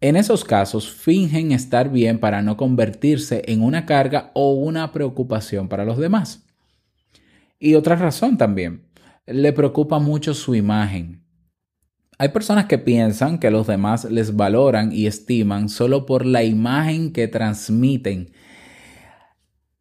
En 0.02 0.16
esos 0.16 0.44
casos, 0.44 0.92
fingen 0.92 1.52
estar 1.52 1.90
bien 1.90 2.20
para 2.20 2.42
no 2.42 2.58
convertirse 2.58 3.44
en 3.48 3.62
una 3.62 3.86
carga 3.86 4.32
o 4.34 4.54
una 4.54 4.92
preocupación 4.92 5.70
para 5.70 5.86
los 5.86 5.98
demás. 5.98 6.46
Y 7.60 7.76
otra 7.76 7.96
razón 7.96 8.38
también, 8.38 8.84
le 9.26 9.54
preocupa 9.54 10.00
mucho 10.00 10.34
su 10.34 10.56
imagen. 10.56 11.24
Hay 12.18 12.30
personas 12.30 12.66
que 12.66 12.78
piensan 12.78 13.40
que 13.40 13.50
los 13.50 13.68
demás 13.68 14.06
les 14.06 14.36
valoran 14.36 14.92
y 14.92 15.08
estiman 15.08 15.70
solo 15.70 16.06
por 16.06 16.26
la 16.26 16.44
imagen 16.44 17.12
que 17.12 17.28
transmiten. 17.28 18.34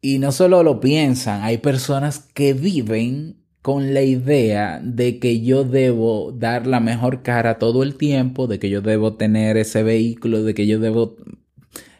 Y 0.01 0.19
no 0.19 0.31
solo 0.31 0.63
lo 0.63 0.79
piensan, 0.79 1.43
hay 1.43 1.57
personas 1.59 2.19
que 2.19 2.53
viven 2.53 3.42
con 3.63 3.93
la 3.93 4.01
idea 4.01 4.81
de 4.83 5.19
que 5.19 5.39
yo 5.39 5.63
debo 5.63 6.33
dar 6.33 6.67
la 6.67 6.81
mejor 6.81 7.23
cara 7.23 7.59
todo 7.59 7.81
el 7.81 7.95
tiempo, 7.95 8.45
de 8.45 8.59
que 8.59 8.69
yo 8.69 8.81
debo 8.81 9.13
tener 9.15 9.55
ese 9.55 9.83
vehículo, 9.83 10.43
de 10.43 10.53
que 10.53 10.67
yo 10.67 10.79
debo 10.79 11.15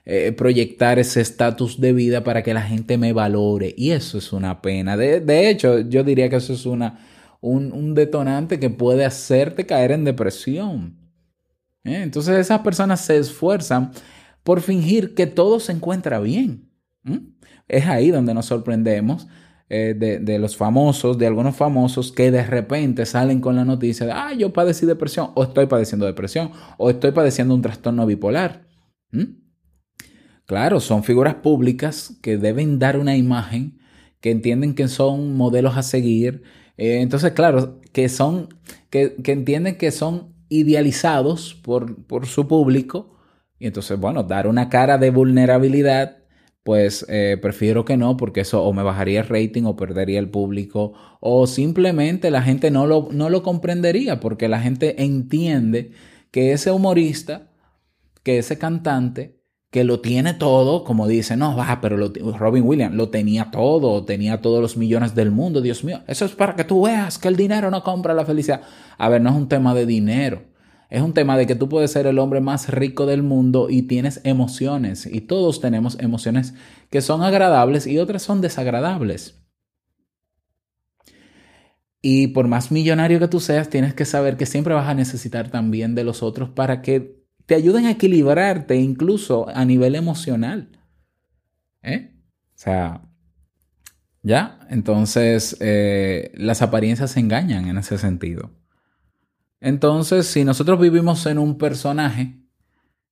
eh, 0.04 0.34
proyectar 0.34 1.00
ese 1.00 1.22
estatus 1.22 1.80
de 1.80 1.94
vida 1.94 2.26
para 2.26 2.44
que 2.44 2.54
la 2.54 2.64
gente 2.64 2.98
me 2.98 3.14
valore. 3.14 3.74
Y 3.78 3.92
eso 3.92 4.18
es 4.18 4.34
una 4.34 4.62
pena. 4.62 4.98
De, 4.98 5.50
hecho, 5.50 5.80
yo 5.80 6.04
diría 6.04 6.30
que 6.30 6.36
eso 6.36 6.52
es 6.52 6.66
una, 6.66 7.00
un, 7.40 7.72
un, 7.72 7.96
detonante 7.96 8.60
que 8.60 8.70
puede 8.70 9.06
hacerte 9.06 9.66
caer 9.66 9.94
en 9.94 10.04
depresión. 10.04 10.98
¿Eh? 11.86 12.02
Entonces 12.04 12.40
esas 12.40 12.60
personas 12.60 13.00
se 13.06 13.18
esfuerzan 13.18 13.92
por 14.44 14.60
fingir 14.60 15.16
que 15.16 15.28
todo 15.28 15.62
se 15.62 15.72
encuentra 15.72 16.20
bien. 16.20 16.70
¿Mm? 17.04 17.20
Es 17.70 17.86
ahí 17.86 18.12
donde 18.12 18.34
nos 18.34 18.48
sorprendemos 18.48 19.30
eh, 19.70 19.96
de, 19.98 20.20
de, 20.20 20.40
los 20.40 20.58
famosos, 20.58 21.18
de 21.18 21.26
algunos 21.26 21.56
famosos 21.56 22.12
que 22.12 22.32
de 22.32 22.44
repente 22.44 23.06
salen 23.06 23.40
con 23.40 23.56
la 23.56 23.66
noticia 23.66 24.06
de, 24.06 24.12
ah, 24.12 24.34
yo 24.34 24.54
padecí 24.54 24.86
depresión, 24.86 25.32
o 25.36 25.44
estoy 25.44 25.68
padeciendo 25.68 26.06
depresión, 26.06 26.52
o 26.78 26.90
estoy 26.90 27.12
padeciendo 27.12 27.56
un 27.56 27.62
trastorno 27.62 28.06
bipolar. 28.06 28.68
¿Mm? 29.12 29.44
Claro, 30.46 30.80
son 30.80 31.04
figuras 31.04 31.36
públicas 31.36 32.18
que 32.22 32.38
deben 32.38 32.78
dar 32.78 33.00
una 33.00 33.16
imagen, 33.16 33.80
que 34.20 34.32
entienden 34.32 34.76
que 34.76 34.88
son 34.88 35.36
modelos 35.36 35.78
a 35.78 35.84
seguir. 35.84 36.44
Eh, 36.78 37.00
entonces, 37.02 37.32
claro, 37.32 37.80
que 37.94 38.10
son, 38.10 38.50
que, 38.90 39.16
que, 39.24 39.32
entienden 39.32 39.78
que 39.78 39.92
son 39.92 40.34
idealizados 40.50 41.54
por, 41.54 42.06
por 42.06 42.26
su 42.26 42.48
público. 42.48 43.18
Y 43.60 43.68
entonces, 43.68 43.98
bueno, 43.98 44.24
dar 44.24 44.48
una 44.48 44.70
cara 44.70 44.98
de 44.98 45.10
vulnerabilidad 45.10 46.23
pues 46.64 47.06
eh, 47.10 47.38
prefiero 47.42 47.86
que 47.86 47.98
no, 47.98 48.18
porque 48.18 48.42
eso 48.42 48.64
o 48.64 48.74
me 48.74 48.84
bajaría 48.84 49.22
el 49.22 49.28
rating 49.28 49.64
o 49.66 49.76
perdería 49.76 50.20
el 50.20 50.30
público, 50.30 50.94
o 51.20 51.46
simplemente 51.46 52.32
la 52.32 52.42
gente 52.42 52.72
no 52.72 52.88
lo, 52.88 53.10
no 53.12 53.30
lo 53.30 53.44
comprendería, 53.44 54.20
porque 54.20 54.48
la 54.48 54.62
gente 54.62 55.04
entiende 55.04 55.92
que 56.32 56.54
ese 56.54 56.72
humorista, 56.72 57.52
que 58.24 58.38
ese 58.40 58.58
cantante, 58.58 59.44
que 59.74 59.84
lo 59.84 60.02
tiene 60.02 60.36
todo, 60.36 60.84
como 60.84 61.08
dice, 61.08 61.36
no, 61.36 61.58
va, 61.58 61.80
pero 61.82 61.98
lo, 61.98 62.14
Robin 62.38 62.64
Williams 62.64 62.96
lo 62.96 63.10
tenía 63.10 63.50
todo, 63.52 64.06
tenía 64.06 64.40
todos 64.40 64.62
los 64.62 64.78
millones 64.78 65.16
del 65.16 65.32
mundo, 65.32 65.62
Dios 65.62 65.84
mío, 65.84 66.02
eso 66.08 66.26
es 66.26 66.34
para 66.34 66.56
que 66.56 66.64
tú 66.64 66.84
veas 66.84 67.18
que 67.18 67.28
el 67.28 67.36
dinero 67.36 67.72
no 67.72 67.84
compra 67.84 68.14
la 68.14 68.24
felicidad. 68.24 68.62
A 68.98 69.10
ver, 69.10 69.22
no 69.22 69.32
es 69.32 69.36
un 69.36 69.50
tema 69.50 69.74
de 69.74 69.86
dinero. 69.88 70.44
Es 70.94 71.02
un 71.02 71.16
tema 71.16 71.40
de 71.40 71.48
que 71.48 71.56
tú 71.56 71.70
puedes 71.70 71.90
ser 71.92 72.06
el 72.06 72.20
hombre 72.20 72.40
más 72.40 72.70
rico 72.70 73.08
del 73.08 73.24
mundo 73.24 73.68
y 73.68 73.82
tienes 73.82 74.22
emociones. 74.26 75.08
Y 75.08 75.22
todos 75.22 75.60
tenemos 75.60 75.98
emociones 76.00 76.54
que 76.92 77.02
son 77.02 77.24
agradables 77.24 77.88
y 77.88 77.98
otras 77.98 78.22
son 78.22 78.42
desagradables. 78.42 79.44
Y 82.00 82.28
por 82.28 82.48
más 82.48 82.72
millonario 82.72 83.18
que 83.18 83.28
tú 83.28 83.40
seas, 83.40 83.72
tienes 83.72 83.96
que 83.96 84.06
saber 84.06 84.38
que 84.38 84.46
siempre 84.46 84.76
vas 84.76 84.88
a 84.88 84.94
necesitar 84.94 85.50
también 85.50 85.96
de 85.96 86.04
los 86.04 86.22
otros 86.22 86.52
para 86.52 86.84
que 86.84 87.26
te 87.48 87.56
ayuden 87.56 87.88
a 87.88 87.92
equilibrarte 87.92 88.76
incluso 88.76 89.50
a 89.50 89.66
nivel 89.66 89.96
emocional. 89.96 90.80
¿Eh? 91.82 92.12
O 92.50 92.52
sea, 92.54 93.02
¿ya? 94.22 94.60
Entonces, 94.70 95.58
eh, 95.60 96.32
las 96.36 96.62
apariencias 96.62 97.18
engañan 97.18 97.68
en 97.68 97.80
ese 97.80 97.98
sentido. 97.98 98.52
Entonces, 99.64 100.28
si 100.28 100.44
nosotros 100.44 100.78
vivimos 100.78 101.26
en 101.26 101.40
un 101.40 101.58
personaje, 101.58 102.36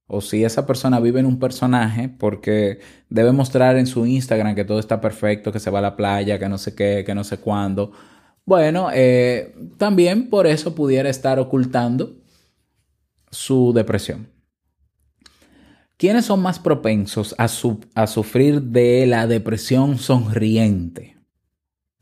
o 0.06 0.20
si 0.20 0.44
esa 0.44 0.68
persona 0.68 1.00
vive 1.00 1.22
en 1.22 1.26
un 1.26 1.40
personaje, 1.40 2.10
porque 2.10 2.80
debe 3.10 3.32
mostrar 3.32 3.78
en 3.78 3.88
su 3.88 4.06
Instagram 4.06 4.54
que 4.54 4.66
todo 4.66 4.78
está 4.78 5.00
perfecto, 5.00 5.54
que 5.54 5.62
se 5.62 5.70
va 5.70 5.80
a 5.80 5.84
la 5.84 5.96
playa, 5.96 6.38
que 6.38 6.50
no 6.50 6.58
sé 6.58 6.76
qué, 6.76 7.04
que 7.06 7.16
no 7.16 7.24
sé 7.24 7.38
cuándo, 7.38 7.94
bueno, 8.46 8.90
eh, 8.94 9.56
también 9.78 10.30
por 10.30 10.46
eso 10.46 10.76
pudiera 10.76 11.10
estar 11.10 11.40
ocultando 11.40 12.18
su 13.30 13.72
depresión. 13.74 14.28
¿Quiénes 15.96 16.26
son 16.26 16.42
más 16.42 16.60
propensos 16.60 17.34
a, 17.38 17.46
a 17.46 18.08
sufrir 18.08 18.62
de 18.62 19.06
la 19.06 19.26
depresión 19.26 19.98
sonriente? 19.98 21.16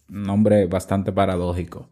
Nombre 0.07 0.65
bastante 0.65 1.11
paradójico. 1.11 1.91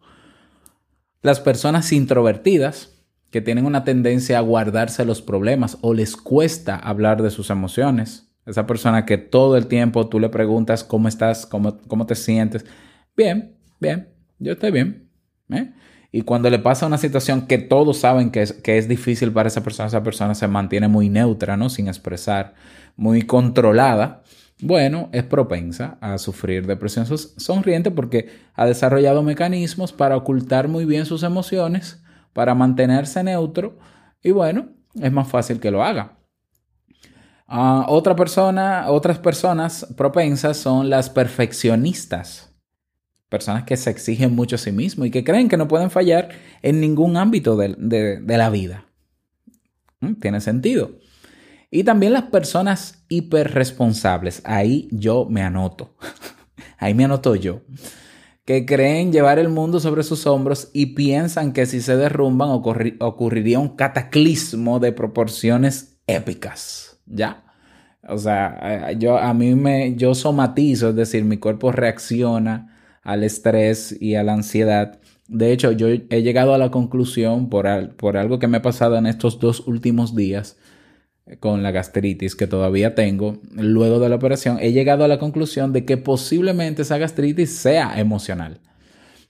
Las 1.22 1.40
personas 1.40 1.92
introvertidas, 1.92 2.98
que 3.32 3.42
tienen 3.42 3.66
una 3.66 3.84
tendencia 3.84 4.38
a 4.38 4.42
guardarse 4.42 5.06
los 5.06 5.22
problemas 5.22 5.78
o 5.82 5.94
les 5.94 6.16
cuesta 6.16 6.76
hablar 6.76 7.22
de 7.22 7.30
sus 7.30 7.50
emociones. 7.50 8.32
Esa 8.46 8.66
persona 8.66 9.06
que 9.06 9.18
todo 9.18 9.58
el 9.58 9.68
tiempo 9.68 10.08
tú 10.08 10.20
le 10.20 10.30
preguntas 10.30 10.84
cómo 10.84 11.08
estás, 11.08 11.46
cómo, 11.46 11.78
cómo 11.88 12.06
te 12.06 12.16
sientes. 12.16 12.66
Bien, 13.16 13.58
bien, 13.80 14.10
yo 14.40 14.54
estoy 14.54 14.72
bien. 14.72 15.10
¿eh? 15.50 15.74
Y 16.12 16.22
cuando 16.22 16.50
le 16.50 16.60
pasa 16.60 16.88
una 16.88 16.98
situación 16.98 17.48
que 17.48 17.58
todos 17.58 17.98
saben 17.98 18.32
que 18.32 18.42
es, 18.42 18.54
que 18.54 18.78
es 18.78 18.88
difícil 18.88 19.34
para 19.34 19.48
esa 19.48 19.64
persona, 19.64 19.88
esa 19.88 20.04
persona 20.04 20.34
se 20.34 20.48
mantiene 20.48 20.88
muy 20.88 21.10
neutra, 21.10 21.58
¿no? 21.58 21.70
Sin 21.70 21.90
expresar, 21.90 22.54
muy 22.96 23.24
controlada 23.24 24.24
bueno, 24.60 25.10
es 25.12 25.24
propensa 25.24 25.98
a 26.02 26.18
sufrir 26.18 26.66
depresión 26.66 27.06
sonriente 27.06 27.92
porque 27.92 28.30
ha 28.56 28.66
desarrollado 28.66 29.22
mecanismos 29.22 29.94
para 29.94 30.18
ocultar 30.18 30.68
muy 30.68 30.86
bien 30.86 31.06
sus 31.06 31.22
emociones, 31.24 32.02
para 32.34 32.56
mantenerse 32.56 33.24
neutro 33.24 33.78
y 34.24 34.32
bueno, 34.32 34.70
es 35.00 35.12
más 35.12 35.28
fácil 35.28 35.60
que 35.60 35.70
lo 35.70 35.84
haga. 35.84 36.18
Uh, 37.48 37.84
otra 37.88 38.16
persona, 38.16 38.90
otras 38.90 39.20
personas 39.20 39.88
propensas 39.96 40.58
son 40.58 40.90
las 40.90 41.10
perfeccionistas, 41.10 42.52
personas 43.30 43.64
que 43.64 43.78
se 43.78 43.92
exigen 43.92 44.36
mucho 44.36 44.56
a 44.56 44.60
sí 44.60 44.72
mismos 44.72 45.08
y 45.08 45.12
que 45.12 45.24
creen 45.24 45.50
que 45.50 45.58
no 45.58 45.68
pueden 45.68 45.92
fallar 45.92 46.30
en 46.64 46.82
ningún 46.82 47.16
ámbito 47.16 47.56
de 47.58 48.24
la 48.26 48.50
vida. 48.50 48.86
¿Mm? 50.02 50.16
Tiene 50.16 50.42
sentido. 50.42 50.98
Y 51.70 51.84
también 51.84 52.14
las 52.14 52.24
personas 52.24 53.04
hiperresponsables. 53.10 54.42
Ahí 54.46 54.88
yo 54.92 55.28
me 55.30 55.42
anoto. 55.42 55.96
Ahí 56.78 56.94
me 56.94 57.06
anoto 57.06 57.36
yo. 57.36 57.62
Que 58.46 58.66
creen 58.66 59.12
llevar 59.12 59.40
el 59.40 59.50
mundo 59.50 59.80
sobre 59.82 60.04
sus 60.04 60.26
hombros 60.26 60.70
y 60.74 60.88
piensan 60.88 61.52
que 61.52 61.66
si 61.66 61.82
se 61.82 61.98
derrumban 61.98 62.50
ocurriría 62.52 63.60
un 63.60 63.76
cataclismo 63.76 64.80
de 64.80 64.94
proporciones 64.94 66.00
épicas. 66.08 67.02
¿Ya? 67.06 67.44
O 68.08 68.18
sea, 68.18 68.94
yo 68.94 69.18
a 69.18 69.34
mí 69.34 69.54
me 69.56 69.96
yo 69.96 70.16
somatizo, 70.16 70.90
es 70.90 70.96
decir, 70.96 71.26
mi 71.26 71.38
cuerpo 71.38 71.74
reacciona 71.74 72.74
al 73.04 73.24
estrés 73.24 73.98
y 74.00 74.16
a 74.16 74.24
la 74.24 74.34
ansiedad. 74.34 75.00
De 75.28 75.52
hecho, 75.52 75.74
yo 75.74 75.88
he 75.90 76.22
llegado 76.22 76.54
a 76.54 76.58
la 76.58 76.72
conclusión 76.72 77.50
por, 77.50 77.96
por 77.98 78.16
algo 78.16 78.40
que 78.40 78.48
me 78.48 78.58
ha 78.58 78.62
pasado 78.62 78.96
en 78.96 79.08
estos 79.08 79.40
dos 79.40 79.68
últimos 79.68 80.16
días 80.16 80.58
con 81.40 81.64
la 81.64 81.72
gastritis 81.72 82.36
que 82.36 82.48
todavía 82.48 82.96
tengo 82.96 83.42
luego 83.52 84.00
de 84.00 84.10
la 84.10 84.16
operación, 84.16 84.58
he 84.62 84.72
llegado 84.72 85.04
a 85.04 85.08
la 85.08 85.20
conclusión 85.20 85.74
de 85.74 85.86
que 85.86 85.98
posiblemente 85.98 86.84
esa 86.84 86.98
gastritis 86.98 87.56
sea 87.56 88.00
emocional. 88.00 88.62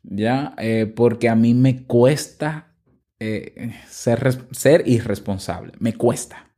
¿Ya? 0.03 0.53
Eh, 0.57 0.91
porque 0.95 1.27
a 1.27 1.35
mí 1.35 1.53
me 1.53 1.83
cuesta 1.85 2.75
eh, 3.19 3.73
ser, 3.89 4.37
ser 4.51 4.83
irresponsable, 4.87 5.73
me 5.79 5.93
cuesta. 5.93 6.51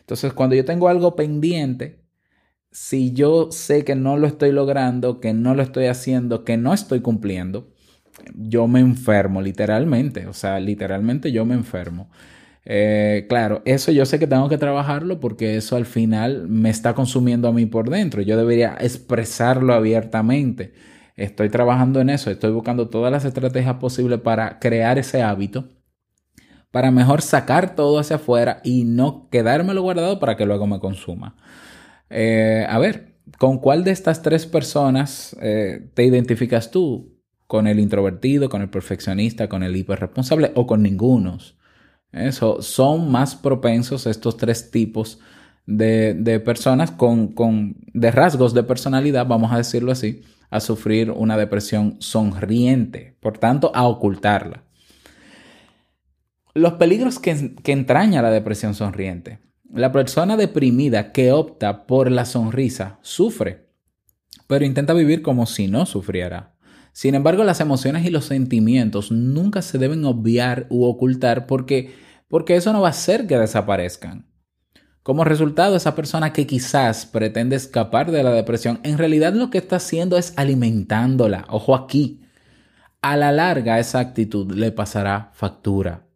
Entonces, 0.00 0.32
cuando 0.32 0.54
yo 0.54 0.64
tengo 0.64 0.88
algo 0.88 1.16
pendiente, 1.16 2.04
si 2.70 3.12
yo 3.12 3.52
sé 3.52 3.84
que 3.84 3.94
no 3.94 4.16
lo 4.16 4.26
estoy 4.26 4.52
logrando, 4.52 5.20
que 5.20 5.32
no 5.32 5.54
lo 5.54 5.62
estoy 5.62 5.86
haciendo, 5.86 6.44
que 6.44 6.56
no 6.56 6.74
estoy 6.74 7.00
cumpliendo, 7.00 7.72
yo 8.34 8.68
me 8.68 8.80
enfermo 8.80 9.40
literalmente, 9.42 10.26
o 10.26 10.32
sea, 10.32 10.60
literalmente 10.60 11.32
yo 11.32 11.44
me 11.44 11.54
enfermo. 11.54 12.10
Eh, 12.66 13.26
claro, 13.28 13.62
eso 13.66 13.92
yo 13.92 14.06
sé 14.06 14.18
que 14.18 14.26
tengo 14.26 14.48
que 14.48 14.58
trabajarlo 14.58 15.20
porque 15.20 15.56
eso 15.56 15.76
al 15.76 15.84
final 15.86 16.48
me 16.48 16.70
está 16.70 16.94
consumiendo 16.94 17.48
a 17.48 17.52
mí 17.52 17.66
por 17.66 17.90
dentro. 17.90 18.22
Yo 18.22 18.36
debería 18.36 18.76
expresarlo 18.80 19.74
abiertamente. 19.74 20.72
Estoy 21.16 21.48
trabajando 21.50 22.00
en 22.00 22.10
eso, 22.10 22.30
estoy 22.30 22.50
buscando 22.50 22.88
todas 22.88 23.12
las 23.12 23.24
estrategias 23.24 23.76
posibles 23.76 24.20
para 24.20 24.58
crear 24.58 24.98
ese 24.98 25.22
hábito, 25.22 25.68
para 26.70 26.90
mejor 26.90 27.22
sacar 27.22 27.76
todo 27.76 27.98
hacia 28.00 28.16
afuera 28.16 28.60
y 28.64 28.84
no 28.84 29.28
quedármelo 29.30 29.82
guardado 29.82 30.18
para 30.18 30.36
que 30.36 30.46
luego 30.46 30.66
me 30.66 30.80
consuma. 30.80 31.36
Eh, 32.10 32.66
a 32.68 32.78
ver, 32.78 33.16
¿con 33.38 33.58
cuál 33.58 33.84
de 33.84 33.92
estas 33.92 34.22
tres 34.22 34.46
personas 34.46 35.36
eh, 35.40 35.88
te 35.94 36.04
identificas 36.04 36.70
tú? 36.70 37.14
con 37.46 37.66
el 37.66 37.78
introvertido, 37.78 38.48
con 38.48 38.62
el 38.62 38.70
perfeccionista, 38.70 39.48
con 39.48 39.62
el 39.62 39.76
hiperresponsable 39.76 40.52
o 40.54 40.66
con 40.66 40.82
ningunos. 40.82 41.56
Eso, 42.14 42.62
son 42.62 43.10
más 43.10 43.34
propensos 43.34 44.06
estos 44.06 44.36
tres 44.36 44.70
tipos 44.70 45.18
de, 45.66 46.14
de 46.14 46.38
personas 46.38 46.92
con, 46.92 47.28
con, 47.28 47.76
de 47.92 48.10
rasgos 48.12 48.54
de 48.54 48.62
personalidad, 48.62 49.26
vamos 49.26 49.52
a 49.52 49.56
decirlo 49.56 49.90
así, 49.90 50.22
a 50.48 50.60
sufrir 50.60 51.10
una 51.10 51.36
depresión 51.36 51.96
sonriente, 51.98 53.16
por 53.20 53.38
tanto, 53.38 53.72
a 53.74 53.86
ocultarla. 53.88 54.62
Los 56.54 56.74
peligros 56.74 57.18
que, 57.18 57.56
que 57.56 57.72
entraña 57.72 58.22
la 58.22 58.30
depresión 58.30 58.74
sonriente. 58.74 59.40
La 59.72 59.90
persona 59.90 60.36
deprimida 60.36 61.10
que 61.10 61.32
opta 61.32 61.84
por 61.86 62.12
la 62.12 62.26
sonrisa 62.26 63.00
sufre, 63.02 63.66
pero 64.46 64.64
intenta 64.64 64.92
vivir 64.92 65.20
como 65.20 65.46
si 65.46 65.66
no 65.66 65.84
sufriera. 65.84 66.54
Sin 66.92 67.16
embargo, 67.16 67.42
las 67.42 67.58
emociones 67.58 68.06
y 68.06 68.10
los 68.10 68.26
sentimientos 68.26 69.10
nunca 69.10 69.62
se 69.62 69.78
deben 69.78 70.04
obviar 70.04 70.68
u 70.70 70.84
ocultar 70.84 71.46
porque, 71.48 72.03
porque 72.34 72.56
eso 72.56 72.72
no 72.72 72.80
va 72.80 72.88
a 72.88 72.90
hacer 72.90 73.28
que 73.28 73.38
desaparezcan. 73.38 74.26
Como 75.04 75.22
resultado, 75.22 75.76
esa 75.76 75.94
persona 75.94 76.32
que 76.32 76.48
quizás 76.48 77.06
pretende 77.06 77.54
escapar 77.54 78.10
de 78.10 78.24
la 78.24 78.32
depresión, 78.32 78.80
en 78.82 78.98
realidad 78.98 79.34
lo 79.34 79.50
que 79.50 79.58
está 79.58 79.76
haciendo 79.76 80.18
es 80.18 80.32
alimentándola. 80.36 81.44
Ojo 81.48 81.76
aquí. 81.76 82.24
A 83.02 83.16
la 83.16 83.30
larga, 83.30 83.78
esa 83.78 84.00
actitud 84.00 84.50
le 84.50 84.72
pasará 84.72 85.30
factura. 85.34 86.08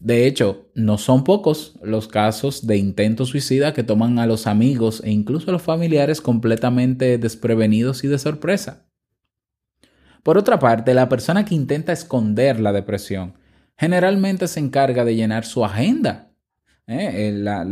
De 0.00 0.26
hecho, 0.26 0.66
no 0.74 0.98
son 0.98 1.22
pocos 1.22 1.78
los 1.80 2.08
casos 2.08 2.66
de 2.66 2.78
intento 2.78 3.24
suicida 3.24 3.72
que 3.72 3.84
toman 3.84 4.18
a 4.18 4.26
los 4.26 4.48
amigos 4.48 5.00
e 5.04 5.12
incluso 5.12 5.50
a 5.50 5.52
los 5.52 5.62
familiares 5.62 6.20
completamente 6.20 7.18
desprevenidos 7.18 8.02
y 8.02 8.08
de 8.08 8.18
sorpresa. 8.18 8.88
Por 10.24 10.38
otra 10.38 10.58
parte, 10.58 10.92
la 10.92 11.08
persona 11.08 11.44
que 11.44 11.54
intenta 11.54 11.92
esconder 11.92 12.58
la 12.58 12.72
depresión 12.72 13.34
generalmente 13.76 14.48
se 14.48 14.60
encarga 14.60 15.04
de 15.04 15.16
llenar 15.16 15.44
su 15.44 15.64
agenda. 15.64 16.30
¿eh? 16.86 17.32
La, 17.34 17.64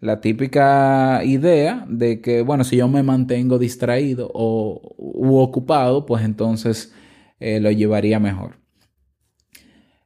la, 0.00 0.20
típica 0.20 1.22
idea 1.24 1.84
de 1.88 2.20
que, 2.20 2.42
bueno, 2.42 2.64
si 2.64 2.76
yo 2.76 2.88
me 2.88 3.02
mantengo 3.02 3.58
distraído 3.58 4.30
o 4.34 4.94
u 4.96 5.38
ocupado, 5.38 6.06
pues 6.06 6.24
entonces 6.24 6.92
eh, 7.40 7.60
lo 7.60 7.70
llevaría 7.70 8.20
mejor. 8.20 8.62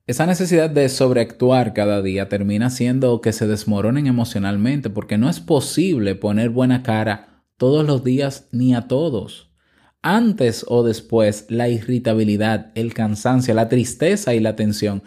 Esa 0.07 0.25
necesidad 0.25 0.71
de 0.71 0.89
sobreactuar 0.89 1.75
cada 1.75 2.01
día 2.01 2.29
termina 2.29 2.67
haciendo 2.67 3.21
que 3.21 3.33
se 3.33 3.49
desmoronen 3.49 4.07
emocionalmente 4.07 4.89
porque 4.89 5.19
no 5.19 5.29
es 5.29 5.41
posible 5.41 6.15
poner 6.15 6.51
buena 6.51 6.85
cara 6.85 7.43
todos 7.57 7.85
los 7.85 8.05
días 8.05 8.49
ni 8.53 8.73
a 8.75 8.83
todos. 8.83 9.51
Antes 10.03 10.65
o 10.69 10.85
después, 10.85 11.47
la 11.49 11.69
irritabilidad, 11.69 12.71
el 12.77 12.95
cansancio, 12.95 13.53
la 13.55 13.69
tristeza 13.69 14.35
y 14.35 14.39
la 14.39 14.55
tensión 14.55 15.03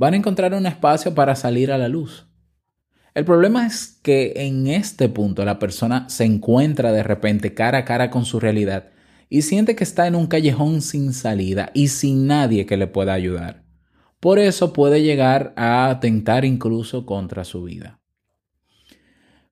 van 0.00 0.14
a 0.14 0.16
encontrar 0.16 0.54
un 0.54 0.64
espacio 0.64 1.14
para 1.14 1.36
salir 1.36 1.70
a 1.70 1.76
la 1.76 1.86
luz. 1.86 2.26
El 3.12 3.26
problema 3.26 3.66
es 3.66 4.00
que 4.02 4.32
en 4.34 4.66
este 4.66 5.10
punto 5.10 5.44
la 5.44 5.58
persona 5.58 6.08
se 6.08 6.24
encuentra 6.24 6.90
de 6.90 7.02
repente 7.02 7.52
cara 7.52 7.78
a 7.78 7.84
cara 7.84 8.10
con 8.10 8.24
su 8.24 8.40
realidad 8.40 8.92
y 9.28 9.42
siente 9.42 9.76
que 9.76 9.84
está 9.84 10.06
en 10.06 10.14
un 10.14 10.26
callejón 10.26 10.80
sin 10.80 11.12
salida 11.12 11.70
y 11.74 11.88
sin 11.88 12.26
nadie 12.26 12.64
que 12.64 12.78
le 12.78 12.86
pueda 12.86 13.12
ayudar. 13.12 13.64
Por 14.20 14.38
eso 14.38 14.72
puede 14.72 15.02
llegar 15.02 15.52
a 15.54 15.90
atentar 15.90 16.46
incluso 16.46 17.04
contra 17.04 17.44
su 17.44 17.64
vida. 17.64 18.00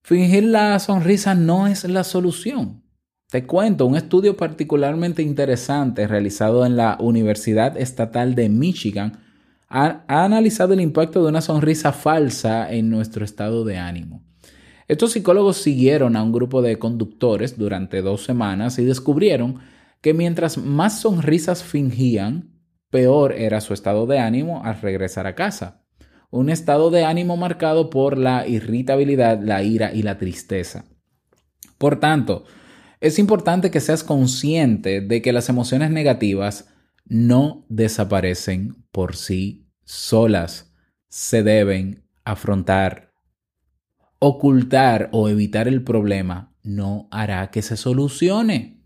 Fingir 0.01 0.45
la 0.45 0.79
sonrisa 0.79 1.35
no 1.35 1.67
es 1.67 1.85
la 1.85 2.05
solución. 2.05 2.85
Te 3.29 3.45
cuento 3.45 3.85
un 3.85 3.97
estudio 3.97 4.39
particularmente 4.39 5.21
interesante 5.21 6.07
realizado 6.07 6.65
en 6.65 6.79
la 6.79 6.97
Universidad 7.01 7.77
Estatal 7.77 8.35
de 8.35 8.49
Michigan 8.49 9.28
ha, 9.69 10.05
analizado 10.09 10.73
el 10.73 10.81
impacto 10.81 11.23
de 11.23 11.29
una 11.29 11.41
sonrisa 11.41 11.93
falsa 11.93 12.73
en 12.73 12.91
nuestro 12.91 13.25
estado 13.25 13.65
de 13.65 13.77
ánimo. 13.77 14.25
Estos 14.87 15.13
psicólogos 15.13 15.59
siguieron 15.59 16.17
a 16.17 16.23
un 16.23 16.33
grupo 16.33 16.63
de 16.63 16.79
conductores 16.79 17.59
durante 17.59 18.01
dos 18.01 18.25
semanas 18.25 18.79
y 18.79 18.85
descubrieron 18.85 19.61
que 20.01 20.15
mientras 20.15 20.57
más 20.57 21.01
sonrisas 21.01 21.63
fingían, 21.63 22.55
peor 22.91 23.33
era 23.33 23.61
su 23.61 23.75
estado 23.75 24.07
de 24.07 24.19
ánimo 24.19 24.65
al 24.65 24.81
regresar 24.81 25.27
a 25.27 25.35
casa. 25.35 25.83
Un 26.31 26.49
estado 26.49 26.91
de 26.91 27.05
ánimo 27.05 27.37
marcado 27.37 27.91
por 27.91 28.17
la 28.17 28.47
irritabilidad, 28.47 29.41
la 29.43 29.63
ira 29.63 29.93
y 29.93 30.03
la 30.03 30.17
tristeza. 30.17 30.85
Por 31.77 32.01
tanto, 32.01 32.45
es 33.01 33.19
importante 33.19 33.71
que 33.71 33.81
seas 33.81 34.03
consciente 34.03 35.01
de 35.01 35.23
que 35.23 35.33
las 35.33 35.49
emociones 35.49 35.91
negativas 35.91 36.69
no 37.09 37.65
desaparecen 37.69 38.85
por 38.93 39.17
sí 39.17 39.67
solas. 39.85 40.73
Se 41.09 41.43
deben 41.43 42.05
afrontar. 42.25 43.13
Ocultar 44.19 45.09
o 45.13 45.29
evitar 45.29 45.69
el 45.69 45.83
problema 45.83 46.55
no 46.63 47.09
hará 47.11 47.51
que 47.51 47.63
se 47.63 47.77
solucione. 47.77 48.83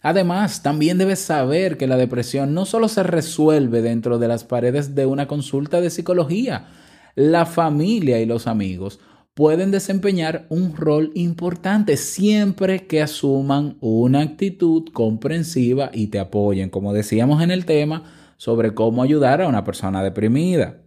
Además, 0.00 0.62
también 0.62 0.98
debes 0.98 1.18
saber 1.20 1.76
que 1.76 1.86
la 1.86 1.96
depresión 1.96 2.54
no 2.54 2.64
solo 2.64 2.88
se 2.88 3.02
resuelve 3.02 3.82
dentro 3.82 4.18
de 4.18 4.28
las 4.28 4.44
paredes 4.44 4.94
de 4.94 5.06
una 5.06 5.26
consulta 5.28 5.80
de 5.80 5.90
psicología, 5.90 6.68
la 7.14 7.46
familia 7.46 8.20
y 8.20 8.26
los 8.26 8.46
amigos 8.46 9.00
pueden 9.34 9.72
desempeñar 9.72 10.46
un 10.48 10.76
rol 10.76 11.10
importante 11.14 11.96
siempre 11.96 12.86
que 12.86 13.02
asuman 13.02 13.76
una 13.80 14.20
actitud 14.20 14.84
comprensiva 14.92 15.90
y 15.92 16.06
te 16.06 16.20
apoyen, 16.20 16.70
como 16.70 16.92
decíamos 16.92 17.42
en 17.42 17.50
el 17.50 17.64
tema 17.64 18.04
sobre 18.36 18.74
cómo 18.74 19.02
ayudar 19.02 19.42
a 19.42 19.48
una 19.48 19.64
persona 19.64 20.02
deprimida. 20.02 20.82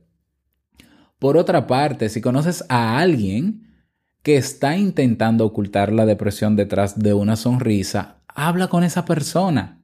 Por 1.19 1.35
otra 1.35 1.67
parte, 1.67 2.09
si 2.09 2.21
conoces 2.21 2.63
a 2.69 2.99
alguien 2.99 3.67
que 4.23 4.37
está 4.37 4.77
intentando 4.77 5.45
ocultar 5.45 5.91
la 5.91 6.05
depresión 6.05 6.55
detrás 6.55 6.99
de 6.99 7.13
una 7.13 7.35
sonrisa, 7.35 8.21
habla 8.27 8.67
con 8.67 8.83
esa 8.83 9.05
persona. 9.05 9.76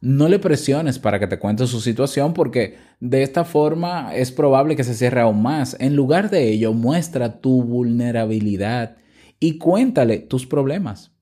No 0.00 0.28
le 0.28 0.38
presiones 0.38 0.98
para 0.98 1.18
que 1.18 1.26
te 1.26 1.38
cuente 1.38 1.66
su 1.66 1.80
situación 1.80 2.34
porque 2.34 2.76
de 3.00 3.22
esta 3.22 3.44
forma 3.44 4.14
es 4.14 4.30
probable 4.30 4.76
que 4.76 4.84
se 4.84 4.94
cierre 4.94 5.20
aún 5.20 5.42
más. 5.42 5.76
En 5.80 5.96
lugar 5.96 6.30
de 6.30 6.50
ello, 6.50 6.72
muestra 6.72 7.40
tu 7.40 7.62
vulnerabilidad 7.62 8.96
y 9.40 9.58
cuéntale 9.58 10.18
tus 10.18 10.46
problemas. 10.46 11.12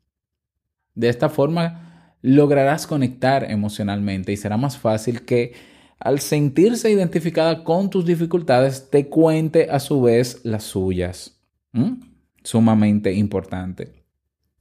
De 0.94 1.08
esta 1.08 1.28
forma 1.28 2.16
lograrás 2.20 2.86
conectar 2.86 3.50
emocionalmente 3.50 4.32
y 4.32 4.36
será 4.36 4.56
más 4.56 4.78
fácil 4.78 5.24
que 5.24 5.52
al 5.98 6.20
sentirse 6.20 6.90
identificada 6.90 7.64
con 7.64 7.90
tus 7.90 8.04
dificultades 8.04 8.90
te 8.90 9.08
cuente 9.08 9.70
a 9.70 9.78
su 9.78 10.02
vez 10.02 10.40
las 10.44 10.64
suyas. 10.64 11.40
¿Mm? 11.72 12.00
Sumamente 12.42 13.12
importante. 13.12 14.04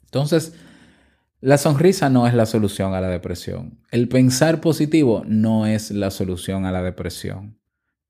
Entonces, 0.06 0.54
la 1.43 1.58
sonrisa 1.58 2.10
no 2.10 2.25
es 2.25 2.34
la 2.34 2.45
solución 2.45 2.93
a 2.93 3.01
la 3.01 3.10
depresión. 3.10 3.77
El 3.91 4.08
pensar 4.08 4.62
positivo 4.62 5.23
no 5.27 5.65
es 5.65 5.91
la 5.91 6.10
solución 6.10 6.65
a 6.65 6.71
la 6.71 6.82
depresión. 6.82 7.60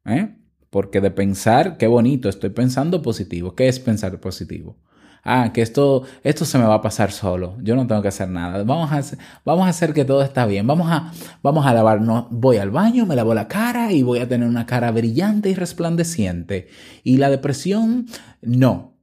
¿eh? 0.05 0.37
Porque 0.69 1.01
de 1.01 1.09
pensar, 1.09 1.77
qué 1.77 1.87
bonito, 1.87 2.29
estoy 2.29 2.51
pensando 2.51 3.01
positivo. 3.01 3.55
¿Qué 3.55 3.67
es 3.67 3.79
pensar 3.79 4.19
positivo? 4.19 4.77
Ah, 5.23 5.49
que 5.51 5.63
esto, 5.63 6.03
esto 6.21 6.45
se 6.45 6.59
me 6.59 6.65
va 6.65 6.75
a 6.75 6.81
pasar 6.83 7.11
solo. 7.11 7.57
Yo 7.63 7.75
no 7.75 7.87
tengo 7.87 8.03
que 8.03 8.09
hacer 8.09 8.29
nada. 8.29 8.63
Vamos 8.63 8.91
a 8.91 8.97
hacer, 8.97 9.17
vamos 9.43 9.65
a 9.65 9.69
hacer 9.69 9.95
que 9.95 10.05
todo 10.05 10.21
está 10.21 10.45
bien. 10.45 10.67
Vamos 10.67 10.91
a, 10.91 11.11
vamos 11.41 11.65
a 11.65 11.73
lavarnos. 11.73 12.27
Voy 12.29 12.57
al 12.57 12.69
baño, 12.69 13.07
me 13.07 13.15
lavo 13.15 13.33
la 13.33 13.47
cara 13.47 13.91
y 13.91 14.03
voy 14.03 14.19
a 14.19 14.27
tener 14.27 14.47
una 14.47 14.67
cara 14.67 14.91
brillante 14.91 15.49
y 15.49 15.55
resplandeciente. 15.55 16.67
Y 17.03 17.17
la 17.17 17.31
depresión, 17.31 18.05
no, 18.43 18.95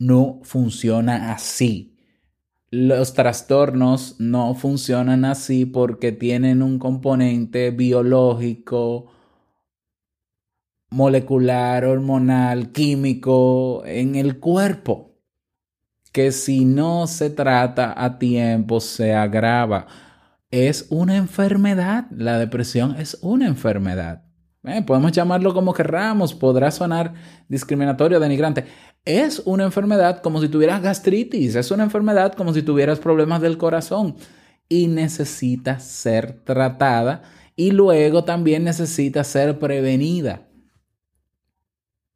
no 0.00 0.40
funciona 0.42 1.30
así. 1.30 1.94
Los 2.70 3.14
trastornos 3.14 4.16
no 4.18 4.54
funcionan 4.54 5.24
así 5.24 5.64
porque 5.64 6.12
tienen 6.12 6.62
un 6.62 6.78
componente 6.78 7.70
biológico, 7.70 9.10
molecular, 10.90 11.86
hormonal, 11.86 12.70
químico 12.72 13.82
en 13.86 14.16
el 14.16 14.38
cuerpo, 14.38 15.18
que 16.12 16.30
si 16.30 16.66
no 16.66 17.06
se 17.06 17.30
trata 17.30 17.94
a 17.96 18.18
tiempo 18.18 18.80
se 18.80 19.14
agrava. 19.14 19.86
Es 20.50 20.88
una 20.90 21.16
enfermedad, 21.16 22.06
la 22.10 22.38
depresión 22.38 22.96
es 22.96 23.16
una 23.22 23.46
enfermedad. 23.46 24.28
Eh, 24.64 24.82
podemos 24.82 25.12
llamarlo 25.12 25.54
como 25.54 25.72
querramos, 25.72 26.34
podrá 26.34 26.70
sonar 26.70 27.14
discriminatorio, 27.48 28.20
denigrante. 28.20 28.66
Es 29.08 29.40
una 29.46 29.64
enfermedad 29.64 30.20
como 30.20 30.38
si 30.38 30.50
tuvieras 30.50 30.82
gastritis, 30.82 31.54
es 31.54 31.70
una 31.70 31.84
enfermedad 31.84 32.34
como 32.34 32.52
si 32.52 32.60
tuvieras 32.60 32.98
problemas 32.98 33.40
del 33.40 33.56
corazón 33.56 34.16
y 34.68 34.86
necesita 34.86 35.80
ser 35.80 36.42
tratada 36.44 37.22
y 37.56 37.70
luego 37.70 38.24
también 38.24 38.64
necesita 38.64 39.24
ser 39.24 39.58
prevenida. 39.58 40.46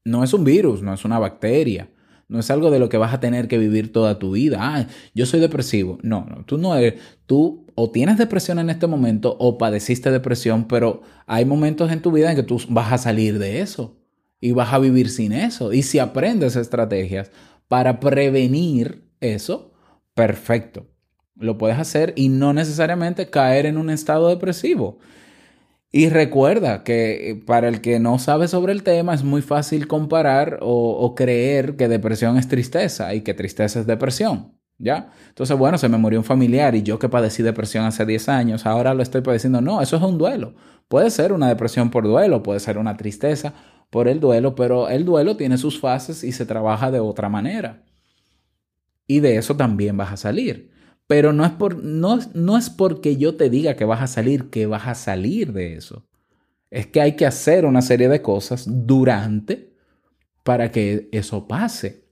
No 0.04 0.22
es 0.22 0.34
un 0.34 0.44
virus, 0.44 0.82
no 0.82 0.92
es 0.92 1.06
una 1.06 1.18
bacteria, 1.18 1.88
No 2.28 2.40
es 2.40 2.50
algo 2.50 2.70
de 2.70 2.78
lo 2.78 2.90
que 2.90 2.98
vas 2.98 3.14
a 3.14 3.20
tener 3.20 3.48
que 3.48 3.56
vivir 3.56 3.90
toda 3.90 4.18
tu 4.18 4.32
vida. 4.32 4.58
Ah, 4.60 4.86
yo 5.14 5.24
soy 5.24 5.40
depresivo. 5.40 5.98
No, 6.02 6.26
no, 6.28 6.44
tú 6.44 6.58
no 6.58 6.74
eres. 6.74 7.00
Tú 7.24 7.64
o 7.74 7.90
tienes 7.90 8.18
depresión 8.18 8.58
en 8.58 8.68
este 8.68 8.86
momento 8.86 9.34
o 9.38 9.56
padeciste 9.56 10.10
depresión, 10.10 10.68
pero 10.68 11.00
hay 11.26 11.46
momentos 11.46 11.90
en 11.90 12.02
tu 12.02 12.12
vida 12.12 12.30
en 12.30 12.36
que 12.36 12.42
tú 12.42 12.60
vas 12.68 12.92
a 12.92 12.98
salir 12.98 13.38
de 13.38 13.62
eso 13.62 14.01
y 14.42 14.50
vas 14.50 14.72
a 14.74 14.80
vivir 14.80 15.08
sin 15.08 15.32
eso. 15.32 15.72
Y 15.72 15.84
si 15.84 16.00
aprendes 16.00 16.56
estrategias 16.56 17.30
para 17.68 18.00
prevenir 18.00 19.04
eso, 19.20 19.72
perfecto. 20.14 20.88
Lo 21.36 21.56
puedes 21.56 21.78
hacer 21.78 22.12
y 22.16 22.28
no 22.28 22.52
necesariamente 22.52 23.30
caer 23.30 23.66
en 23.66 23.78
un 23.78 23.88
estado 23.88 24.28
depresivo. 24.28 24.98
Y 25.92 26.08
recuerda 26.08 26.82
que 26.82 27.30
eh, 27.30 27.34
para 27.36 27.68
el 27.68 27.80
que 27.80 28.00
no 28.00 28.18
sabe 28.18 28.48
sobre 28.48 28.72
el 28.72 28.82
tema 28.82 29.14
es 29.14 29.22
muy 29.22 29.42
fácil 29.42 29.86
comparar 29.86 30.58
o, 30.60 31.14
creer 31.14 31.76
que 31.76 31.86
depresión 31.86 32.36
es 32.36 32.48
tristeza 32.48 33.14
y 33.14 33.20
que 33.20 33.34
tristeza 33.34 33.80
es 33.80 33.86
depresión. 33.86 34.58
¿Ya? 34.78 35.12
Entonces, 35.28 35.56
bueno, 35.56 35.78
se 35.78 35.88
me 35.88 35.98
murió 35.98 36.18
un 36.18 36.24
familiar 36.24 36.74
y 36.74 36.82
yo 36.82 36.98
que 36.98 37.08
padecí 37.08 37.44
depresión 37.44 37.84
hace 37.84 38.04
10 38.04 38.28
años, 38.28 38.66
ahora 38.66 38.94
lo 38.94 39.04
estoy 39.04 39.20
padeciendo. 39.20 39.60
No, 39.60 39.80
eso 39.80 39.96
es 39.96 40.02
un 40.02 40.18
duelo. 40.18 40.54
Puede 40.88 41.10
ser 41.10 41.32
una 41.32 41.48
depresión 41.48 41.90
por 41.90 42.04
duelo, 42.04 42.42
puede 42.42 42.58
ser 42.58 42.78
una 42.78 42.96
tristeza 42.96 43.54
por 43.92 44.08
el 44.08 44.20
duelo, 44.20 44.54
pero 44.54 44.88
el 44.88 45.04
duelo 45.04 45.36
tiene 45.36 45.58
sus 45.58 45.78
fases 45.78 46.24
y 46.24 46.32
se 46.32 46.46
trabaja 46.46 46.90
de 46.90 46.98
otra 46.98 47.28
manera. 47.28 47.84
Y 49.06 49.20
de 49.20 49.36
eso 49.36 49.54
también 49.54 49.98
vas 49.98 50.12
a 50.12 50.16
salir. 50.16 50.70
Pero 51.06 51.34
no 51.34 51.44
es, 51.44 51.50
por, 51.52 51.76
no, 51.76 52.18
no 52.32 52.56
es 52.56 52.70
porque 52.70 53.18
yo 53.18 53.36
te 53.36 53.50
diga 53.50 53.76
que 53.76 53.84
vas 53.84 54.00
a 54.00 54.06
salir, 54.06 54.48
que 54.48 54.64
vas 54.64 54.86
a 54.86 54.94
salir 54.94 55.52
de 55.52 55.74
eso. 55.74 56.06
Es 56.70 56.86
que 56.86 57.02
hay 57.02 57.16
que 57.16 57.26
hacer 57.26 57.66
una 57.66 57.82
serie 57.82 58.08
de 58.08 58.22
cosas 58.22 58.64
durante 58.66 59.74
para 60.42 60.70
que 60.70 61.10
eso 61.12 61.46
pase. 61.46 62.06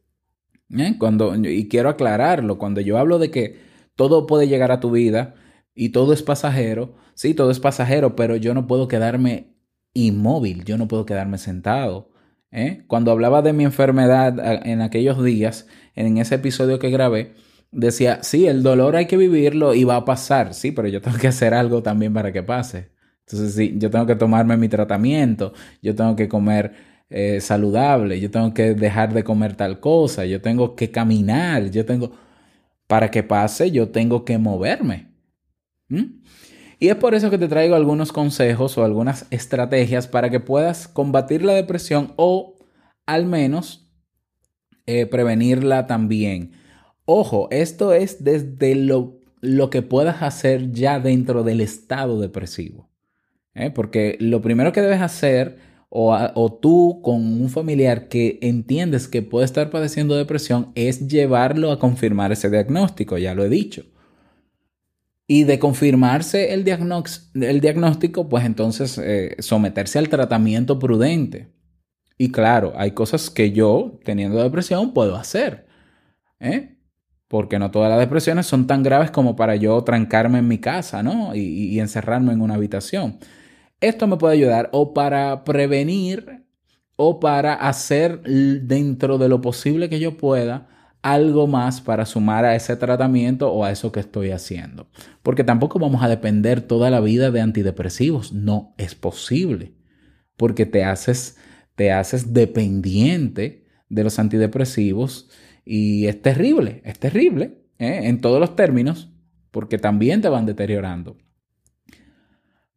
¿Eh? 0.77 0.97
Cuando, 0.99 1.35
y 1.35 1.67
quiero 1.69 1.89
aclararlo, 1.89 2.59
cuando 2.59 2.83
yo 2.83 2.99
hablo 2.99 3.19
de 3.19 3.31
que 3.31 3.59
todo 3.97 4.27
puede 4.27 4.49
llegar 4.49 4.71
a 4.71 4.81
tu 4.81 4.91
vida 4.91 5.35
y 5.75 5.89
todo 5.89 6.13
es 6.13 6.23
pasajero, 6.23 6.95
sí, 7.15 7.33
todo 7.33 7.51
es 7.51 7.59
pasajero, 7.59 8.17
pero 8.17 8.37
yo 8.37 8.53
no 8.53 8.67
puedo 8.67 8.87
quedarme 8.87 9.55
inmóvil, 9.95 10.65
yo 10.65 10.79
no 10.79 10.89
puedo 10.89 11.07
quedarme 11.07 11.39
sentado. 11.39 12.11
¿eh? 12.51 12.85
Cuando 12.87 13.11
hablaba 13.11 13.43
de 13.43 13.53
mi 13.53 13.65
enfermedad 13.65 14.67
en 14.67 14.81
aquellos 14.81 15.23
días, 15.23 15.67
en 15.95 16.19
ese 16.19 16.37
episodio 16.37 16.79
que 16.79 16.91
grabé, 16.91 17.35
decía, 17.73 18.23
sí, 18.23 18.47
el 18.47 18.63
dolor 18.63 18.97
hay 18.97 19.07
que 19.07 19.17
vivirlo 19.17 19.75
y 19.75 19.85
va 19.85 19.97
a 19.97 20.05
pasar, 20.05 20.55
sí, 20.55 20.73
pero 20.73 20.89
yo 20.89 21.01
tengo 21.01 21.19
que 21.19 21.29
hacer 21.29 21.55
algo 21.55 21.83
también 21.83 22.13
para 22.13 22.33
que 22.33 22.43
pase. 22.43 22.91
Entonces, 23.27 23.55
sí, 23.55 23.75
yo 23.79 23.91
tengo 23.91 24.07
que 24.07 24.17
tomarme 24.17 24.57
mi 24.57 24.69
tratamiento, 24.69 25.53
yo 25.83 25.95
tengo 25.95 26.17
que 26.17 26.29
comer 26.29 26.75
eh, 27.11 27.41
saludable, 27.41 28.21
yo 28.21 28.31
tengo 28.31 28.55
que 28.55 28.75
dejar 28.75 29.13
de 29.15 29.25
comer 29.25 29.55
tal 29.57 29.81
cosa, 29.81 30.25
yo 30.27 30.41
tengo 30.41 30.75
que 30.77 30.91
caminar, 30.91 31.71
yo 31.71 31.85
tengo, 31.85 32.13
para 32.87 33.11
que 33.11 33.23
pase, 33.23 33.71
yo 33.71 33.91
tengo 33.91 34.25
que 34.25 34.39
moverme. 34.39 35.09
Y 36.83 36.89
es 36.89 36.97
por 36.97 37.15
eso 37.15 37.29
que 37.29 37.37
te 37.37 37.47
traigo 37.47 37.75
algunos 37.77 38.11
consejos 38.11 38.79
o 38.79 38.85
algunas 38.85 39.27
estrategias 39.31 40.09
para 40.09 40.31
que 40.31 40.41
puedas 40.41 40.89
combatir 40.89 41.45
la 41.45 41.53
depresión 41.53 42.15
o 42.17 42.57
al 43.05 43.27
menos 43.27 43.87
eh, 44.87 45.05
prevenirla 45.05 45.87
también. 45.87 46.53
Ojo, 47.05 47.49
esto 47.51 47.93
es 47.93 48.25
desde 48.25 48.75
lo, 48.75 49.21
lo, 49.43 49.69
que 49.69 49.83
puedas 49.83 50.23
hacer 50.23 50.73
ya 50.73 51.01
dentro 51.01 51.43
del 51.43 51.61
estado 51.61 52.19
depresivo. 52.19 52.89
¿eh? 53.55 53.71
Porque 53.71 54.17
lo 54.19 54.41
primero 54.41 54.73
que 54.73 54.81
debes 54.81 55.03
hacer, 55.03 55.59
o, 55.91 56.17
o, 56.35 56.53
tú 56.55 57.01
con 57.03 57.17
un 57.17 57.51
familiar 57.51 58.09
que 58.09 58.39
entiendes 58.41 59.07
que 59.07 59.21
puede 59.21 59.45
estar 59.45 59.69
padeciendo 59.69 60.17
depresión, 60.17 60.73
es 60.75 61.09
llevarlo 61.09 61.73
a 61.73 61.79
confirmar 61.79 62.33
ese 62.33 62.49
diagnóstico, 62.49 63.19
ya 63.19 63.35
lo 63.35 63.45
he 63.45 63.51
dicho. 63.51 63.85
Y 65.31 65.45
de 65.45 65.61
confirmarse 65.61 66.53
el, 66.55 66.65
diagnóstico, 66.65 68.29
pues 68.29 68.45
entonces 68.45 68.99
eh, 68.99 69.37
someterse 69.39 70.01
al 70.01 70.09
tratamiento 70.09 70.81
prudente. 70.81 71.53
Y 72.19 72.33
claro, 72.33 72.73
hay 72.75 72.91
cosas 72.91 73.31
que 73.31 73.53
yo, 73.53 74.01
teniendo 74.05 74.43
depresión, 74.43 74.93
puedo 74.93 75.15
hacer. 75.15 75.67
¿eh? 76.41 76.81
porque 77.31 77.61
no 77.61 77.71
todas 77.71 77.89
las 77.89 78.01
depresiones 78.01 78.47
son 78.47 78.67
tan 78.67 78.83
graves 78.83 79.13
como 79.13 79.37
para 79.37 79.55
yo 79.55 79.85
trancarme 79.85 80.41
en 80.41 80.49
mi 80.49 80.59
casa, 80.59 81.05
¿no? 81.05 81.33
Y, 81.33 81.79
encerrarme 81.79 82.33
en 82.33 82.41
una 82.41 82.55
habitación. 82.55 83.21
Esto 83.81 84.09
me 84.09 84.17
puede 84.17 84.35
ayudar 84.35 84.69
o 84.73 84.93
para 84.93 85.45
prevenir 85.45 86.45
o 86.97 87.21
para 87.21 87.55
hacer 87.55 88.21
dentro 88.23 89.17
de 89.17 89.29
lo 89.29 89.41
posible 89.41 89.89
que 89.89 90.01
yo 90.01 90.17
pueda 90.17 90.67
algo 91.03 91.47
más 91.47 91.81
para 91.81 92.07
sumar 92.07 92.45
a 92.45 92.55
ese 92.55 92.77
tratamiento 92.77 93.53
o 93.53 93.65
a 93.65 93.71
eso 93.71 93.93
que 93.93 94.01
estoy 94.01 94.31
haciendo. 94.31 94.89
Porque 95.23 95.45
tampoco 95.45 95.79
vamos 95.79 96.03
a 96.03 96.09
depender 96.09 96.61
toda 96.61 96.91
la 96.91 97.01
vida 97.01 97.31
de 97.31 97.41
antidepresivos. 97.41 98.33
No 98.33 98.75
es 98.79 98.95
posible. 98.95 99.75
Porque 100.37 100.67
te 100.67 100.85
haces, 100.85 101.39
te 101.75 101.93
haces 101.93 102.33
dependiente 102.33 103.67
de 103.89 104.05
los 104.05 104.19
antidepresivos 104.19 105.29
y 105.65 106.07
es 106.07 106.23
terrible, 106.23 106.81
es 106.85 106.99
terrible 106.99 107.63
¿eh? 107.79 108.01
en 108.05 108.21
todos 108.21 108.41
los 108.41 108.57
términos, 108.57 109.13
porque 109.51 109.79
también 109.79 110.23
te 110.23 110.29
van 110.29 110.47
deteriorando. 110.47 111.19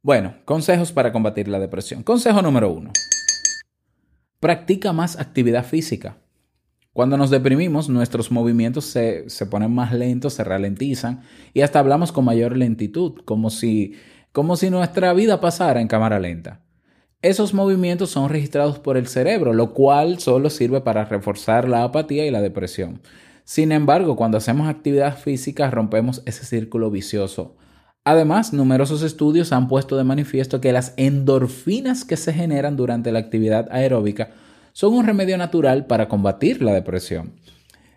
Bueno, 0.01 0.35
consejos 0.43 0.91
para 0.91 1.13
combatir 1.13 1.47
la 1.47 1.59
depresión. 1.59 2.03
Consejo 2.03 2.41
número 2.41 2.71
uno. 2.71 2.91
Practica 4.39 4.91
más 4.91 5.17
actividad 5.17 5.63
física. 5.63 6.17
Cuando 6.93 7.17
nos 7.17 7.31
deprimimos, 7.31 7.89
nuestros 7.89 8.31
movimientos 8.31 8.85
se, 8.85 9.27
se, 9.27 9.47
ponen 9.47 9.73
más 9.73 9.91
lentos, 9.93 10.35
se 10.35 10.43
ralentizan 10.43 11.21
y 11.51 11.61
hasta 11.61 11.79
hablamos 11.79 12.11
con 12.11 12.23
mayor 12.23 12.55
lentitud, 12.55 13.21
como 13.25 13.49
si, 13.49 13.95
como 14.31 14.55
si 14.55 14.69
nuestra 14.69 15.11
vida 15.13 15.41
pasara 15.41 15.81
en 15.81 15.87
cámara 15.87 16.19
lenta. 16.19 16.61
Esos 17.23 17.55
movimientos 17.55 18.11
son 18.11 18.29
registrados 18.29 18.77
por 18.77 18.95
el 18.95 19.07
cerebro, 19.07 19.53
lo 19.53 19.73
cual 19.73 20.19
solo 20.19 20.51
sirve 20.51 20.81
para 20.81 21.05
reforzar 21.05 21.67
la 21.67 21.83
apatía 21.83 22.27
y 22.27 22.31
la 22.31 22.41
depresión. 22.41 23.01
Sin 23.43 23.71
embargo, 23.71 24.15
cuando 24.15 24.37
hacemos 24.37 24.67
actividad 24.67 25.17
física 25.17 25.71
rompemos 25.71 26.21
ese 26.25 26.45
círculo 26.45 26.91
vicioso. 26.91 27.55
Además, 28.05 28.53
numerosos 28.53 29.01
estudios 29.01 29.51
han 29.51 29.67
puesto 29.67 29.97
de 29.97 30.03
manifiesto 30.03 30.61
que 30.61 30.73
las 30.73 30.93
endorfinas 30.97 32.05
que 32.05 32.17
se 32.17 32.33
generan 32.33 32.75
durante 32.75 33.11
la 33.11 33.19
actividad 33.19 33.67
aeróbica 33.71 34.31
son 34.73 34.93
un 34.95 35.05
remedio 35.05 35.37
natural 35.37 35.85
para 35.85 36.07
combatir 36.07 36.61
la 36.61 36.73
depresión. 36.73 37.39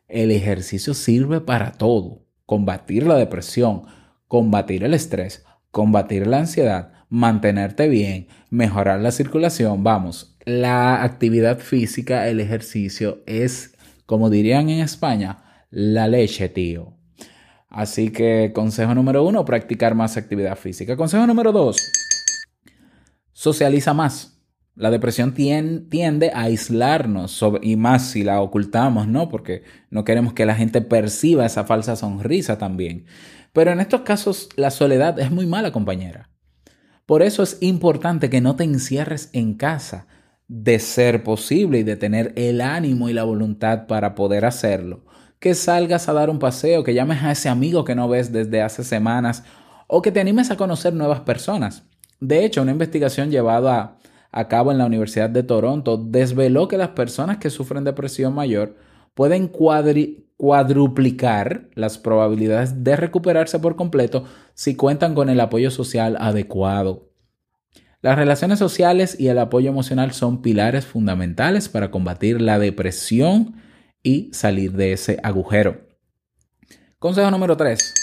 El 0.08 0.30
ejercicio 0.30 0.94
sirve 0.94 1.40
para 1.40 1.72
todo. 1.72 2.22
Combatir 2.44 3.06
la 3.06 3.16
depresión, 3.16 3.82
combatir 4.28 4.84
el 4.84 4.94
estrés, 4.94 5.44
combatir 5.72 6.26
la 6.26 6.38
ansiedad, 6.38 6.92
mantenerte 7.08 7.88
bien, 7.88 8.28
mejorar 8.50 9.00
la 9.00 9.10
circulación. 9.10 9.82
Vamos, 9.82 10.36
la 10.44 11.02
actividad 11.02 11.58
física, 11.58 12.28
el 12.28 12.40
ejercicio 12.40 13.22
es, 13.26 13.74
como 14.04 14.30
dirían 14.30 14.68
en 14.68 14.80
España, 14.80 15.64
la 15.70 16.06
leche, 16.06 16.48
tío. 16.48 16.96
Así 17.68 18.10
que 18.10 18.52
consejo 18.54 18.94
número 18.94 19.24
uno, 19.24 19.44
practicar 19.44 19.94
más 19.94 20.16
actividad 20.16 20.56
física. 20.56 20.96
Consejo 20.96 21.26
número 21.26 21.52
dos, 21.52 21.78
socializa 23.32 23.92
más. 23.92 24.35
La 24.76 24.90
depresión 24.90 25.32
tiende 25.32 26.30
a 26.34 26.42
aislarnos 26.42 27.42
y 27.62 27.76
más 27.76 28.10
si 28.10 28.22
la 28.22 28.42
ocultamos, 28.42 29.08
¿no? 29.08 29.30
Porque 29.30 29.62
no 29.88 30.04
queremos 30.04 30.34
que 30.34 30.44
la 30.44 30.54
gente 30.54 30.82
perciba 30.82 31.46
esa 31.46 31.64
falsa 31.64 31.96
sonrisa 31.96 32.58
también. 32.58 33.06
Pero 33.54 33.70
en 33.70 33.80
estos 33.80 34.02
casos 34.02 34.50
la 34.54 34.70
soledad 34.70 35.18
es 35.18 35.30
muy 35.30 35.46
mala 35.46 35.72
compañera. 35.72 36.28
Por 37.06 37.22
eso 37.22 37.42
es 37.42 37.56
importante 37.62 38.28
que 38.28 38.42
no 38.42 38.54
te 38.56 38.64
encierres 38.64 39.30
en 39.32 39.54
casa, 39.54 40.08
de 40.46 40.78
ser 40.78 41.24
posible 41.24 41.78
y 41.78 41.82
de 41.82 41.96
tener 41.96 42.34
el 42.36 42.60
ánimo 42.60 43.08
y 43.08 43.14
la 43.14 43.24
voluntad 43.24 43.86
para 43.86 44.14
poder 44.14 44.44
hacerlo. 44.44 45.06
Que 45.38 45.54
salgas 45.54 46.08
a 46.08 46.12
dar 46.12 46.28
un 46.28 46.38
paseo, 46.38 46.84
que 46.84 46.92
llames 46.92 47.22
a 47.22 47.32
ese 47.32 47.48
amigo 47.48 47.84
que 47.84 47.94
no 47.94 48.08
ves 48.08 48.30
desde 48.30 48.60
hace 48.60 48.84
semanas 48.84 49.42
o 49.86 50.02
que 50.02 50.12
te 50.12 50.20
animes 50.20 50.50
a 50.50 50.56
conocer 50.56 50.92
nuevas 50.92 51.20
personas. 51.20 51.84
De 52.20 52.44
hecho, 52.44 52.62
una 52.62 52.72
investigación 52.72 53.30
llevada 53.30 53.96
a 54.36 54.46
cabo 54.48 54.70
en 54.70 54.76
la 54.76 54.84
Universidad 54.84 55.30
de 55.30 55.42
Toronto 55.42 55.96
desveló 55.96 56.68
que 56.68 56.76
las 56.76 56.90
personas 56.90 57.38
que 57.38 57.48
sufren 57.48 57.84
depresión 57.84 58.34
mayor 58.34 58.76
pueden 59.14 59.48
cuadruplicar 59.48 61.70
las 61.74 61.96
probabilidades 61.96 62.84
de 62.84 62.96
recuperarse 62.96 63.58
por 63.58 63.76
completo 63.76 64.24
si 64.52 64.76
cuentan 64.76 65.14
con 65.14 65.30
el 65.30 65.40
apoyo 65.40 65.70
social 65.70 66.18
adecuado. 66.20 67.08
Las 68.02 68.16
relaciones 68.16 68.58
sociales 68.58 69.18
y 69.18 69.28
el 69.28 69.38
apoyo 69.38 69.70
emocional 69.70 70.12
son 70.12 70.42
pilares 70.42 70.84
fundamentales 70.84 71.70
para 71.70 71.90
combatir 71.90 72.42
la 72.42 72.58
depresión 72.58 73.54
y 74.02 74.28
salir 74.34 74.72
de 74.72 74.92
ese 74.92 75.18
agujero. 75.22 75.86
Consejo 76.98 77.30
número 77.30 77.56
3. 77.56 77.94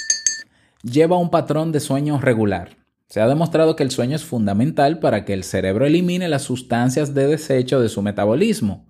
Lleva 0.82 1.20
un 1.20 1.30
patrón 1.30 1.72
de 1.72 1.80
sueño 1.80 2.20
regular. 2.20 2.83
Se 3.14 3.22
ha 3.22 3.28
demostrado 3.28 3.76
que 3.76 3.84
el 3.84 3.92
sueño 3.92 4.16
es 4.16 4.26
fundamental 4.26 4.98
para 4.98 5.24
que 5.24 5.34
el 5.34 5.44
cerebro 5.44 5.86
elimine 5.86 6.28
las 6.28 6.42
sustancias 6.42 7.14
de 7.14 7.28
desecho 7.28 7.80
de 7.80 7.88
su 7.88 8.02
metabolismo. 8.02 8.88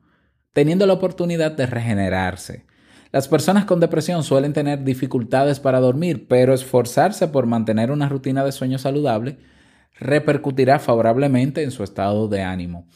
teniendo 0.54 0.88
la 0.88 0.94
oportunidad 0.94 1.52
de 1.52 1.66
regenerarse. 1.66 2.66
Las 3.12 3.28
personas 3.28 3.66
con 3.66 3.82
depresión 3.82 4.24
suelen 4.24 4.54
tener 4.54 4.86
dificultades 4.86 5.60
para 5.60 5.82
dormir, 5.82 6.26
pero 6.30 6.54
esforzarse 6.54 7.28
por 7.28 7.48
mantener 7.48 7.92
una 7.92 8.08
rutina 8.08 8.46
de 8.46 8.54
sueño 8.54 8.78
saludable 8.78 9.40
repercutirá 10.00 10.80
favorablemente 10.80 11.62
en 11.62 11.72
su 11.72 11.84
estado 11.84 12.30
de 12.30 12.44
ánimo. 12.44 12.88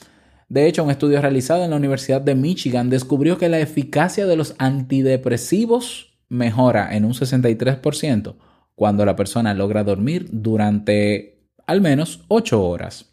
De 0.48 0.66
hecho, 0.66 0.86
un 0.86 0.92
estudio 0.92 1.20
realizado 1.22 1.66
en 1.66 1.72
la 1.72 1.76
Universidad 1.76 2.22
de 2.22 2.36
Michigan 2.36 2.90
descubrió 2.90 3.38
que 3.38 3.50
la 3.50 3.60
eficacia 3.60 4.28
de 4.28 4.38
los 4.38 4.56
antidepresivos 4.60 6.18
mejora 6.30 6.96
en 6.96 7.04
un 7.04 7.12
63% 7.12 8.36
cuando 8.78 9.06
la 9.06 9.16
persona 9.16 9.56
logra 9.56 9.84
dormir 9.84 10.28
durante 10.32 11.50
al 11.66 11.82
menos 11.82 12.24
8 12.28 12.64
horas. 12.64 13.12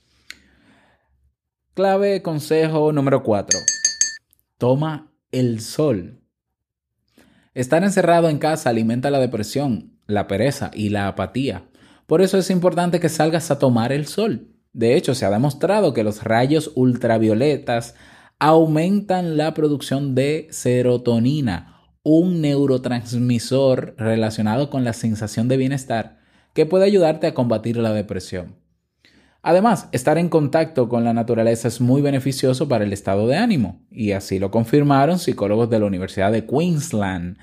Clave 1.72 2.20
consejo 2.20 2.92
número 2.92 3.22
4. 3.22 3.58
Toma 4.58 5.10
el 5.32 5.62
sol. 5.62 6.20
Estar 7.54 7.82
encerrado 7.82 8.28
en 8.28 8.36
casa 8.36 8.68
alimenta 8.68 9.10
la 9.10 9.18
depresión, 9.18 9.98
la 10.06 10.26
pereza 10.26 10.70
y 10.74 10.90
la 10.90 11.08
apatía. 11.08 11.64
Por 12.06 12.20
eso 12.20 12.36
es 12.36 12.50
importante 12.50 13.00
que 13.00 13.08
salgas 13.08 13.50
a 13.50 13.58
tomar 13.58 13.90
el 13.90 14.06
sol. 14.06 14.48
De 14.74 14.96
hecho, 14.96 15.14
se 15.14 15.24
ha 15.24 15.30
demostrado 15.30 15.94
que 15.94 16.04
los 16.04 16.24
rayos 16.24 16.72
ultravioletas 16.74 17.94
aumentan 18.38 19.38
la 19.38 19.54
producción 19.54 20.14
de 20.14 20.46
serotonina, 20.50 21.73
un 22.04 22.42
neurotransmisor 22.42 23.94
relacionado 23.96 24.68
con 24.68 24.84
la 24.84 24.92
sensación 24.92 25.48
de 25.48 25.56
bienestar 25.56 26.18
que 26.52 26.66
puede 26.66 26.84
ayudarte 26.84 27.26
a 27.26 27.34
combatir 27.34 27.78
la 27.78 27.92
depresión. 27.92 28.56
Además, 29.42 29.88
estar 29.92 30.16
en 30.18 30.28
contacto 30.28 30.88
con 30.88 31.02
la 31.02 31.12
naturaleza 31.12 31.68
es 31.68 31.80
muy 31.80 32.02
beneficioso 32.02 32.68
para 32.68 32.84
el 32.84 32.92
estado 32.92 33.26
de 33.26 33.36
ánimo, 33.36 33.82
y 33.90 34.12
así 34.12 34.38
lo 34.38 34.50
confirmaron 34.50 35.18
psicólogos 35.18 35.68
de 35.68 35.80
la 35.80 35.86
Universidad 35.86 36.30
de 36.30 36.46
Queensland, 36.46 37.38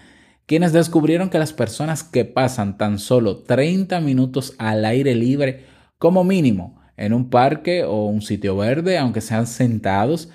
quienes 0.45 0.73
descubrieron 0.73 1.29
que 1.29 1.39
las 1.39 1.53
personas 1.53 2.03
que 2.03 2.25
pasan 2.25 2.77
tan 2.77 2.99
solo 2.99 3.37
30 3.37 3.99
minutos 3.99 4.55
al 4.57 4.85
aire 4.85 5.15
libre 5.15 5.65
como 5.97 6.23
mínimo 6.23 6.81
en 6.97 7.13
un 7.13 7.29
parque 7.29 7.83
o 7.83 8.05
un 8.05 8.21
sitio 8.21 8.57
verde, 8.57 8.97
aunque 8.97 9.21
sean 9.21 9.47
sentados, 9.47 10.29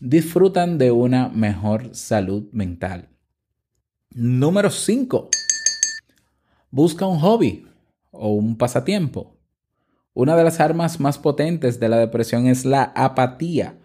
disfrutan 0.00 0.76
de 0.76 0.90
una 0.90 1.28
mejor 1.28 1.94
salud 1.94 2.48
mental. 2.52 3.08
Número 4.12 4.70
5. 4.70 5.28
Busca 6.72 7.06
un 7.06 7.20
hobby 7.20 7.64
o 8.10 8.30
un 8.30 8.56
pasatiempo. 8.56 9.36
Una 10.14 10.34
de 10.34 10.42
las 10.42 10.58
armas 10.58 10.98
más 10.98 11.16
potentes 11.16 11.78
de 11.78 11.88
la 11.88 11.96
depresión 11.96 12.48
es 12.48 12.64
la 12.64 12.92
apatía. 12.96 13.76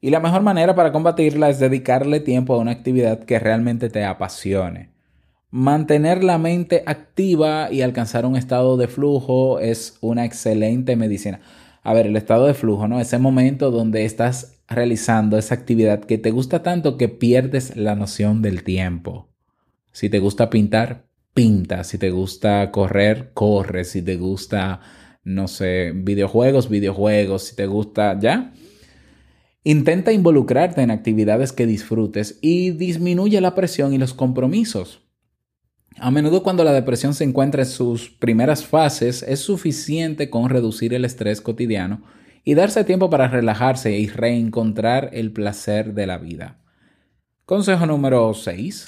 Y 0.00 0.08
la 0.08 0.20
mejor 0.20 0.40
manera 0.40 0.74
para 0.74 0.92
combatirla 0.92 1.50
es 1.50 1.60
dedicarle 1.60 2.20
tiempo 2.20 2.54
a 2.54 2.58
una 2.58 2.70
actividad 2.70 3.24
que 3.24 3.38
realmente 3.38 3.90
te 3.90 4.02
apasione. 4.06 4.94
Mantener 5.50 6.24
la 6.24 6.38
mente 6.38 6.82
activa 6.86 7.70
y 7.70 7.82
alcanzar 7.82 8.24
un 8.24 8.36
estado 8.36 8.78
de 8.78 8.88
flujo 8.88 9.60
es 9.60 9.98
una 10.00 10.24
excelente 10.24 10.96
medicina. 10.96 11.40
A 11.82 11.92
ver, 11.92 12.06
el 12.06 12.16
estado 12.16 12.46
de 12.46 12.54
flujo, 12.54 12.88
¿no? 12.88 12.98
Ese 12.98 13.18
momento 13.18 13.70
donde 13.70 14.06
estás 14.06 14.58
realizando 14.68 15.36
esa 15.36 15.54
actividad 15.54 16.00
que 16.00 16.16
te 16.16 16.30
gusta 16.30 16.62
tanto 16.62 16.96
que 16.96 17.10
pierdes 17.10 17.76
la 17.76 17.94
noción 17.94 18.40
del 18.40 18.64
tiempo. 18.64 19.35
Si 19.96 20.10
te 20.10 20.18
gusta 20.18 20.50
pintar, 20.50 21.06
pinta. 21.32 21.82
Si 21.82 21.96
te 21.96 22.10
gusta 22.10 22.70
correr, 22.70 23.30
corre. 23.32 23.82
Si 23.84 24.02
te 24.02 24.16
gusta, 24.16 24.82
no 25.24 25.48
sé, 25.48 25.92
videojuegos, 25.94 26.68
videojuegos. 26.68 27.44
Si 27.44 27.56
te 27.56 27.64
gusta, 27.66 28.20
¿ya? 28.20 28.52
Intenta 29.64 30.12
involucrarte 30.12 30.82
en 30.82 30.90
actividades 30.90 31.54
que 31.54 31.64
disfrutes 31.64 32.38
y 32.42 32.72
disminuye 32.72 33.40
la 33.40 33.54
presión 33.54 33.94
y 33.94 33.98
los 33.98 34.12
compromisos. 34.12 35.00
A 35.96 36.10
menudo 36.10 36.42
cuando 36.42 36.62
la 36.62 36.74
depresión 36.74 37.14
se 37.14 37.24
encuentra 37.24 37.62
en 37.62 37.68
sus 37.70 38.10
primeras 38.10 38.66
fases, 38.66 39.22
es 39.22 39.40
suficiente 39.40 40.28
con 40.28 40.50
reducir 40.50 40.92
el 40.92 41.06
estrés 41.06 41.40
cotidiano 41.40 42.02
y 42.44 42.52
darse 42.52 42.84
tiempo 42.84 43.08
para 43.08 43.28
relajarse 43.28 43.96
y 43.96 44.08
reencontrar 44.08 45.08
el 45.14 45.32
placer 45.32 45.94
de 45.94 46.06
la 46.06 46.18
vida. 46.18 46.60
Consejo 47.46 47.86
número 47.86 48.34
6 48.34 48.84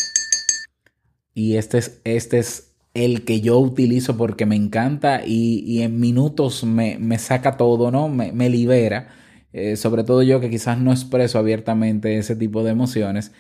y 1.39 1.57
este 1.57 1.79
es, 1.79 2.01
este 2.03 2.41
es 2.41 2.75
el 2.95 3.25
que 3.25 3.41
yo 3.41 3.61
utilizo 3.61 4.17
porque 4.17 4.45
me 4.45 4.57
encanta 4.57 5.23
y, 5.25 5.83
en 5.83 6.01
minutos 6.01 6.65
me, 6.65 6.99
saca 7.21 7.57
todo, 7.57 7.93
¿no? 7.93 8.09
Me, 8.09 8.51
libera. 8.51 9.11
Eh, 9.53 9.77
sobre 9.77 10.03
todo 10.03 10.25
yo 10.25 10.41
que 10.41 10.51
quizás 10.51 10.81
no 10.81 10.91
expreso 10.91 11.39
abiertamente 11.39 12.19
ese 12.19 12.35
tipo 12.35 12.65
de 12.65 12.73
emociones. 12.73 13.31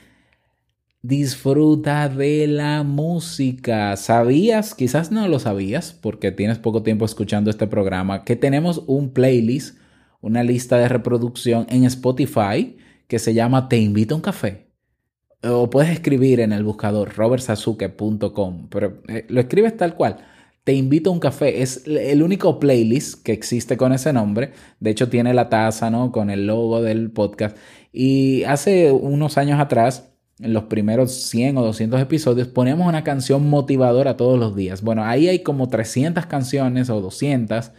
Disfruta 1.02 2.08
de 2.08 2.46
la 2.46 2.84
música. 2.84 3.96
¿Sabías? 3.96 4.76
Quizás 4.76 5.10
no 5.10 5.26
lo 5.26 5.40
sabías 5.40 5.92
porque 5.92 6.30
tienes 6.30 6.58
poco 6.58 6.84
tiempo 6.84 7.04
escuchando 7.04 7.50
este 7.50 7.66
programa, 7.66 8.22
que 8.22 8.36
tenemos 8.36 8.84
un 8.86 9.12
playlist, 9.12 9.76
una 10.20 10.44
lista 10.44 10.76
de 10.78 10.88
reproducción 10.88 11.66
en 11.68 11.82
Spotify 11.82 12.76
que 13.08 13.18
se 13.18 13.34
llama 13.34 13.68
Te 13.68 13.78
invito 13.78 14.14
a 14.14 14.18
un 14.18 14.22
café 14.22 14.67
o 15.42 15.70
puedes 15.70 15.90
escribir 15.90 16.40
en 16.40 16.52
el 16.52 16.64
buscador 16.64 17.14
robertsazuke.com, 17.14 18.68
pero 18.68 19.02
eh, 19.08 19.24
lo 19.28 19.40
escribes 19.40 19.76
tal 19.76 19.94
cual. 19.94 20.18
Te 20.64 20.74
invito 20.74 21.08
a 21.08 21.12
un 21.14 21.20
café. 21.20 21.62
Es 21.62 21.86
el 21.86 22.22
único 22.22 22.60
playlist 22.60 23.22
que 23.22 23.32
existe 23.32 23.78
con 23.78 23.94
ese 23.94 24.12
nombre. 24.12 24.52
De 24.80 24.90
hecho, 24.90 25.08
tiene 25.08 25.32
la 25.32 25.48
taza, 25.48 25.88
¿no? 25.88 26.12
Con 26.12 26.28
el 26.28 26.46
logo 26.46 26.82
del 26.82 27.10
podcast. 27.10 27.56
Y 27.90 28.44
hace 28.44 28.92
unos 28.92 29.38
años 29.38 29.60
atrás, 29.60 30.10
en 30.40 30.52
los 30.52 30.64
primeros 30.64 31.12
100 31.12 31.56
o 31.56 31.64
200 31.64 32.00
episodios, 32.02 32.48
poníamos 32.48 32.86
una 32.86 33.02
canción 33.02 33.48
motivadora 33.48 34.18
todos 34.18 34.38
los 34.38 34.54
días. 34.54 34.82
Bueno, 34.82 35.04
ahí 35.04 35.28
hay 35.28 35.38
como 35.38 35.68
300 35.68 36.26
canciones 36.26 36.90
o 36.90 37.00
200. 37.00 37.72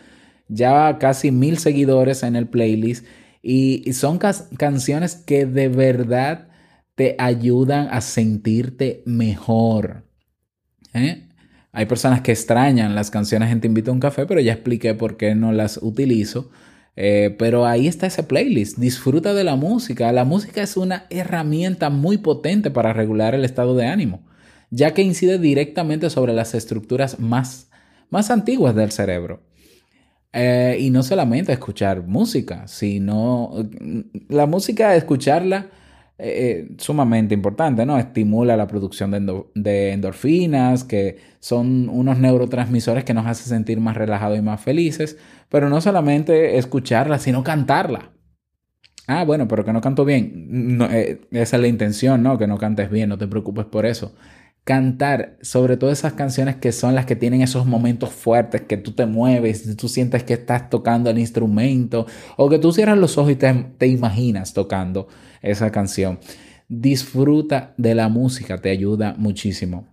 Ya 0.47 0.97
casi 0.97 1.29
mil 1.29 1.59
seguidores 1.59 2.23
en 2.23 2.35
el 2.35 2.47
playlist. 2.47 3.05
Y, 3.43 3.93
son 3.93 4.17
canciones 4.17 5.15
que 5.15 5.45
de 5.45 5.69
verdad 5.69 6.48
te 6.99 7.15
ayudan 7.17 7.88
a 7.91 8.01
sentirte 8.01 9.03
mejor. 9.05 10.03
¿eh? 10.93 11.29
Hay 11.71 11.85
personas 11.85 12.19
que 12.19 12.33
extrañan 12.33 12.93
las 12.93 13.09
canciones 13.09 13.53
en 13.53 13.62
Te 13.62 13.67
invito 13.67 13.89
a 13.89 13.93
un 13.93 14.01
café, 14.01 14.25
pero 14.25 14.41
ya 14.41 14.51
expliqué 14.51 14.95
por 14.95 15.15
qué 15.15 15.33
no 15.33 15.53
las 15.53 15.79
utilizo. 15.81 16.51
Eh, 16.97 17.33
pero 17.39 17.65
ahí 17.65 17.88
está 17.88 18.07
ese 18.07 18.23
playlist. 18.23 18.77
Disfruta 18.77 19.33
de 19.33 19.45
la 19.45 19.55
música. 19.55 20.12
La 20.12 20.25
música 20.25 20.62
es 20.62 20.75
una 20.75 21.05
herramienta 21.09 21.89
muy 21.89 22.17
potente 22.17 22.69
para 22.69 22.91
regular 22.91 23.33
el 23.33 23.45
estado 23.45 23.77
de 23.77 23.88
ánimo, 23.88 24.27
ya 24.69 24.93
que 24.93 25.01
incide 25.01 25.39
directamente 25.39 26.09
sobre 26.09 26.33
las 26.33 26.53
estructuras 26.53 27.17
más, 27.17 27.69
más 28.09 28.29
antiguas 28.29 28.75
del 28.75 28.91
cerebro. 28.91 29.41
Eh, 30.33 30.75
y 30.81 30.89
no 30.89 31.01
solamente 31.03 31.53
escuchar 31.53 32.05
música, 32.05 32.67
sino 32.67 33.53
la 34.27 34.47
música, 34.47 34.97
escucharla 34.97 35.69
eh, 36.21 36.67
eh, 36.69 36.75
sumamente 36.77 37.34
importante, 37.34 37.86
¿no? 37.86 37.97
Estimula 37.97 38.58
la 38.58 38.67
producción 38.67 39.12
de, 39.55 39.91
endorfinas, 39.93 40.84
que 40.84 41.17
son 41.39 41.88
unos 41.88 42.19
neurotransmisores 42.19 43.05
que 43.05 43.13
nos 43.13 43.25
hacen 43.25 43.47
sentir 43.47 43.79
más 43.79 43.95
relajados 43.95 44.38
y 44.38 44.41
más 44.41 44.60
felices, 44.60 45.17
pero 45.47 45.69
no 45.69 45.79
solamente 45.79 46.58
escucharla, 46.58 47.19
sino 47.19 47.41
cantarla. 47.41 48.12
Ah, 49.08 49.23
bueno, 49.23 49.47
pero 49.47 49.63
que 49.63 49.71
no 49.71 49.79
canto 49.79 50.03
bien. 50.03 50.77
Eh, 50.91 51.21
esa 51.32 51.55
es 51.55 51.62
la 51.62 51.67
intención, 51.69 52.21
¿no? 52.21 52.38
Que 52.38 52.47
no 52.47 52.58
cantes 52.58 52.91
bien, 52.91 53.08
no 53.08 53.17
te 53.17 53.27
preocupes 53.27 53.65
por 53.65 53.86
eso. 53.86 54.13
Cantar, 54.69 55.39
sobre 55.41 55.77
todo 55.77 55.89
esas 55.89 56.13
canciones 56.13 56.58
que 56.58 56.71
son 56.71 56.93
las 56.93 57.08
que 57.08 57.15
tienen 57.15 57.41
esos 57.41 57.65
momentos 57.65 58.12
fuertes, 58.12 58.62
que 58.62 58.77
tú 58.77 58.91
te 58.91 59.08
mueves, 59.08 59.75
tú 59.75 59.89
sientes 59.89 60.23
que 60.23 60.36
estás 60.36 60.69
tocando 60.69 61.10
el 61.10 61.17
instrumento, 61.17 62.05
o 62.38 62.51
que 62.51 62.60
tú 62.60 62.71
cierras 62.71 62.99
los 62.99 63.17
ojos 63.17 63.32
y 63.32 63.36
te 63.36 63.88
imaginas 63.88 64.53
tocando 64.53 65.08
esa 65.41 65.71
canción. 65.71 66.19
Disfruta 66.67 67.73
de 67.77 67.95
la 67.95 68.10
música, 68.10 68.62
te 68.62 68.69
ayuda 68.69 69.15
muchísimo. 69.17 69.88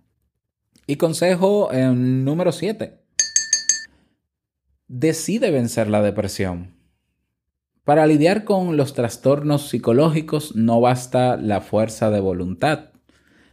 Y 0.85 0.97
consejo 0.97 1.71
eh, 1.73 1.91
número 1.91 2.51
7. 2.51 2.99
Decide 4.87 5.49
vencer 5.49 5.87
la 5.89 6.03
depresión. 6.03 6.75
Para 7.83 8.05
lidiar 8.05 8.43
con 8.43 8.77
los 8.77 8.93
trastornos 8.93 9.69
psicológicos 9.69 10.55
no 10.55 10.79
basta 10.81 11.35
la 11.35 11.61
fuerza 11.61 12.11
de 12.11 12.19
voluntad. 12.19 12.91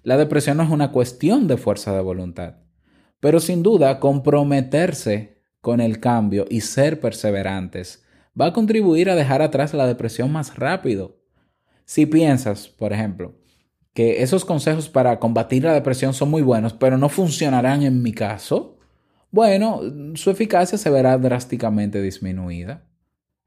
La 0.04 0.16
depresión 0.16 0.58
no 0.58 0.62
es 0.62 0.70
una 0.70 0.92
cuestión 0.92 1.48
de 1.48 1.56
fuerza 1.56 1.92
de 1.94 2.02
voluntad, 2.02 2.56
pero 3.20 3.40
sin 3.40 3.62
duda 3.62 3.98
comprometerse 3.98 5.42
con 5.60 5.80
el 5.80 5.98
cambio 5.98 6.44
y 6.48 6.60
ser 6.60 7.00
perseverantes 7.00 8.04
va 8.38 8.46
a 8.46 8.52
contribuir 8.52 9.08
a 9.08 9.16
dejar 9.16 9.42
atrás 9.42 9.74
la 9.74 9.86
depresión 9.86 10.30
más 10.30 10.56
rápido. 10.56 11.16
Si 11.86 12.04
piensas, 12.06 12.68
por 12.68 12.92
ejemplo, 12.92 13.34
que 13.94 14.22
esos 14.22 14.44
consejos 14.44 14.88
para 14.88 15.18
combatir 15.18 15.64
la 15.64 15.72
depresión 15.72 16.12
son 16.12 16.30
muy 16.30 16.42
buenos, 16.42 16.74
pero 16.74 16.98
no 16.98 17.08
funcionarán 17.08 17.82
en 17.82 18.02
mi 18.02 18.12
caso, 18.12 18.78
bueno, 19.30 19.80
su 20.14 20.30
eficacia 20.30 20.78
se 20.78 20.90
verá 20.90 21.16
drásticamente 21.18 22.00
disminuida. 22.02 22.84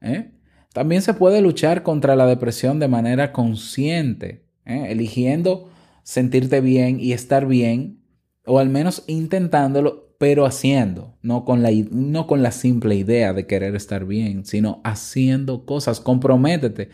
¿eh? 0.00 0.32
También 0.72 1.02
se 1.02 1.14
puede 1.14 1.40
luchar 1.40 1.82
contra 1.82 2.16
la 2.16 2.26
depresión 2.26 2.78
de 2.78 2.88
manera 2.88 3.32
consciente. 3.32 4.48
¿eh? 4.68 4.86
eligiendo 4.90 5.70
sentirte 6.08 6.62
bien 6.62 7.00
y 7.00 7.12
estar 7.12 7.46
bien, 7.46 8.00
o 8.46 8.60
al 8.60 8.70
menos 8.70 9.04
intentándolo, 9.08 10.14
pero 10.16 10.46
haciendo, 10.46 11.18
no 11.20 11.44
con, 11.44 11.62
la, 11.62 11.70
no 11.90 12.26
con 12.26 12.42
la 12.42 12.50
simple 12.50 12.94
idea 12.94 13.34
de 13.34 13.46
querer 13.46 13.76
estar 13.76 14.06
bien, 14.06 14.46
sino 14.46 14.80
haciendo 14.84 15.66
cosas, 15.66 16.00
comprométete. 16.00 16.88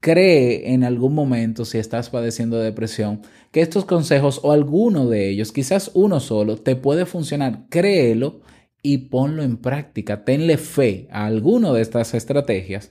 Cree 0.00 0.72
en 0.72 0.82
algún 0.82 1.14
momento, 1.14 1.64
si 1.64 1.78
estás 1.78 2.10
padeciendo 2.10 2.58
depresión, 2.58 3.22
que 3.52 3.60
estos 3.60 3.84
consejos 3.84 4.40
o 4.42 4.50
alguno 4.50 5.06
de 5.06 5.30
ellos, 5.30 5.52
quizás 5.52 5.92
uno 5.94 6.18
solo, 6.18 6.56
te 6.56 6.74
puede 6.74 7.06
funcionar. 7.06 7.66
Créelo 7.68 8.40
y 8.82 8.98
ponlo 8.98 9.44
en 9.44 9.58
práctica. 9.58 10.24
Tenle 10.24 10.56
fe 10.56 11.06
a 11.12 11.26
alguno 11.26 11.74
de 11.74 11.82
estas 11.82 12.12
estrategias 12.12 12.90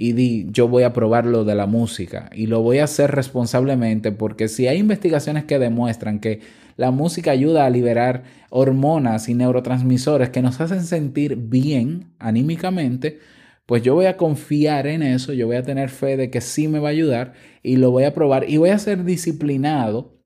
y 0.00 0.12
di, 0.12 0.46
yo 0.52 0.68
voy 0.68 0.84
a 0.84 0.92
probar 0.92 1.26
lo 1.26 1.44
de 1.44 1.56
la 1.56 1.66
música 1.66 2.30
y 2.32 2.46
lo 2.46 2.62
voy 2.62 2.78
a 2.78 2.84
hacer 2.84 3.10
responsablemente 3.10 4.12
porque 4.12 4.46
si 4.46 4.68
hay 4.68 4.78
investigaciones 4.78 5.42
que 5.42 5.58
demuestran 5.58 6.20
que 6.20 6.40
la 6.76 6.92
música 6.92 7.32
ayuda 7.32 7.66
a 7.66 7.70
liberar 7.70 8.22
hormonas 8.48 9.28
y 9.28 9.34
neurotransmisores 9.34 10.30
que 10.30 10.40
nos 10.40 10.60
hacen 10.60 10.84
sentir 10.84 11.34
bien 11.34 12.12
anímicamente, 12.20 13.18
pues 13.66 13.82
yo 13.82 13.96
voy 13.96 14.06
a 14.06 14.16
confiar 14.16 14.86
en 14.86 15.02
eso, 15.02 15.32
yo 15.32 15.48
voy 15.48 15.56
a 15.56 15.64
tener 15.64 15.88
fe 15.88 16.16
de 16.16 16.30
que 16.30 16.40
sí 16.40 16.68
me 16.68 16.78
va 16.78 16.90
a 16.90 16.92
ayudar 16.92 17.32
y 17.64 17.74
lo 17.74 17.90
voy 17.90 18.04
a 18.04 18.14
probar 18.14 18.48
y 18.48 18.56
voy 18.56 18.70
a 18.70 18.78
ser 18.78 19.02
disciplinado 19.02 20.22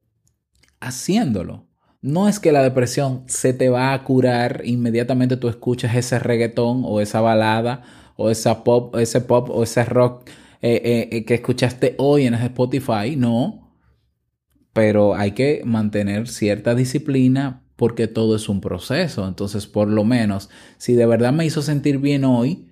haciéndolo. 0.81 1.66
No 2.03 2.29
es 2.29 2.41
que 2.41 2.53
la 2.53 2.62
depresión 2.62 3.23
se 3.27 3.55
te 3.55 3.70
va 3.70 3.95
a 3.95 4.05
curar 4.05 4.61
inmediatamente 4.66 5.39
tú 5.39 5.49
escuchas 5.49 5.97
ese 5.97 6.18
reggaetón 6.18 6.83
o 6.85 7.01
esa 7.01 7.23
balada 7.23 8.01
o 8.16 8.30
esa 8.30 8.64
pop, 8.64 8.96
ese 8.96 9.20
pop 9.20 9.50
o 9.50 9.62
ese 9.62 9.84
rock 9.84 10.28
eh, 10.60 10.80
eh, 10.84 11.08
eh, 11.10 11.24
que 11.24 11.34
escuchaste 11.34 11.96
hoy 11.98 12.26
en 12.26 12.34
Spotify, 12.34 13.16
no. 13.16 13.72
Pero 14.72 15.14
hay 15.14 15.32
que 15.32 15.62
mantener 15.64 16.28
cierta 16.28 16.74
disciplina 16.74 17.64
porque 17.76 18.06
todo 18.06 18.36
es 18.36 18.48
un 18.48 18.60
proceso. 18.60 19.26
Entonces, 19.26 19.66
por 19.66 19.88
lo 19.88 20.04
menos, 20.04 20.50
si 20.78 20.94
de 20.94 21.04
verdad 21.06 21.32
me 21.32 21.44
hizo 21.44 21.62
sentir 21.62 21.98
bien 21.98 22.24
hoy, 22.24 22.68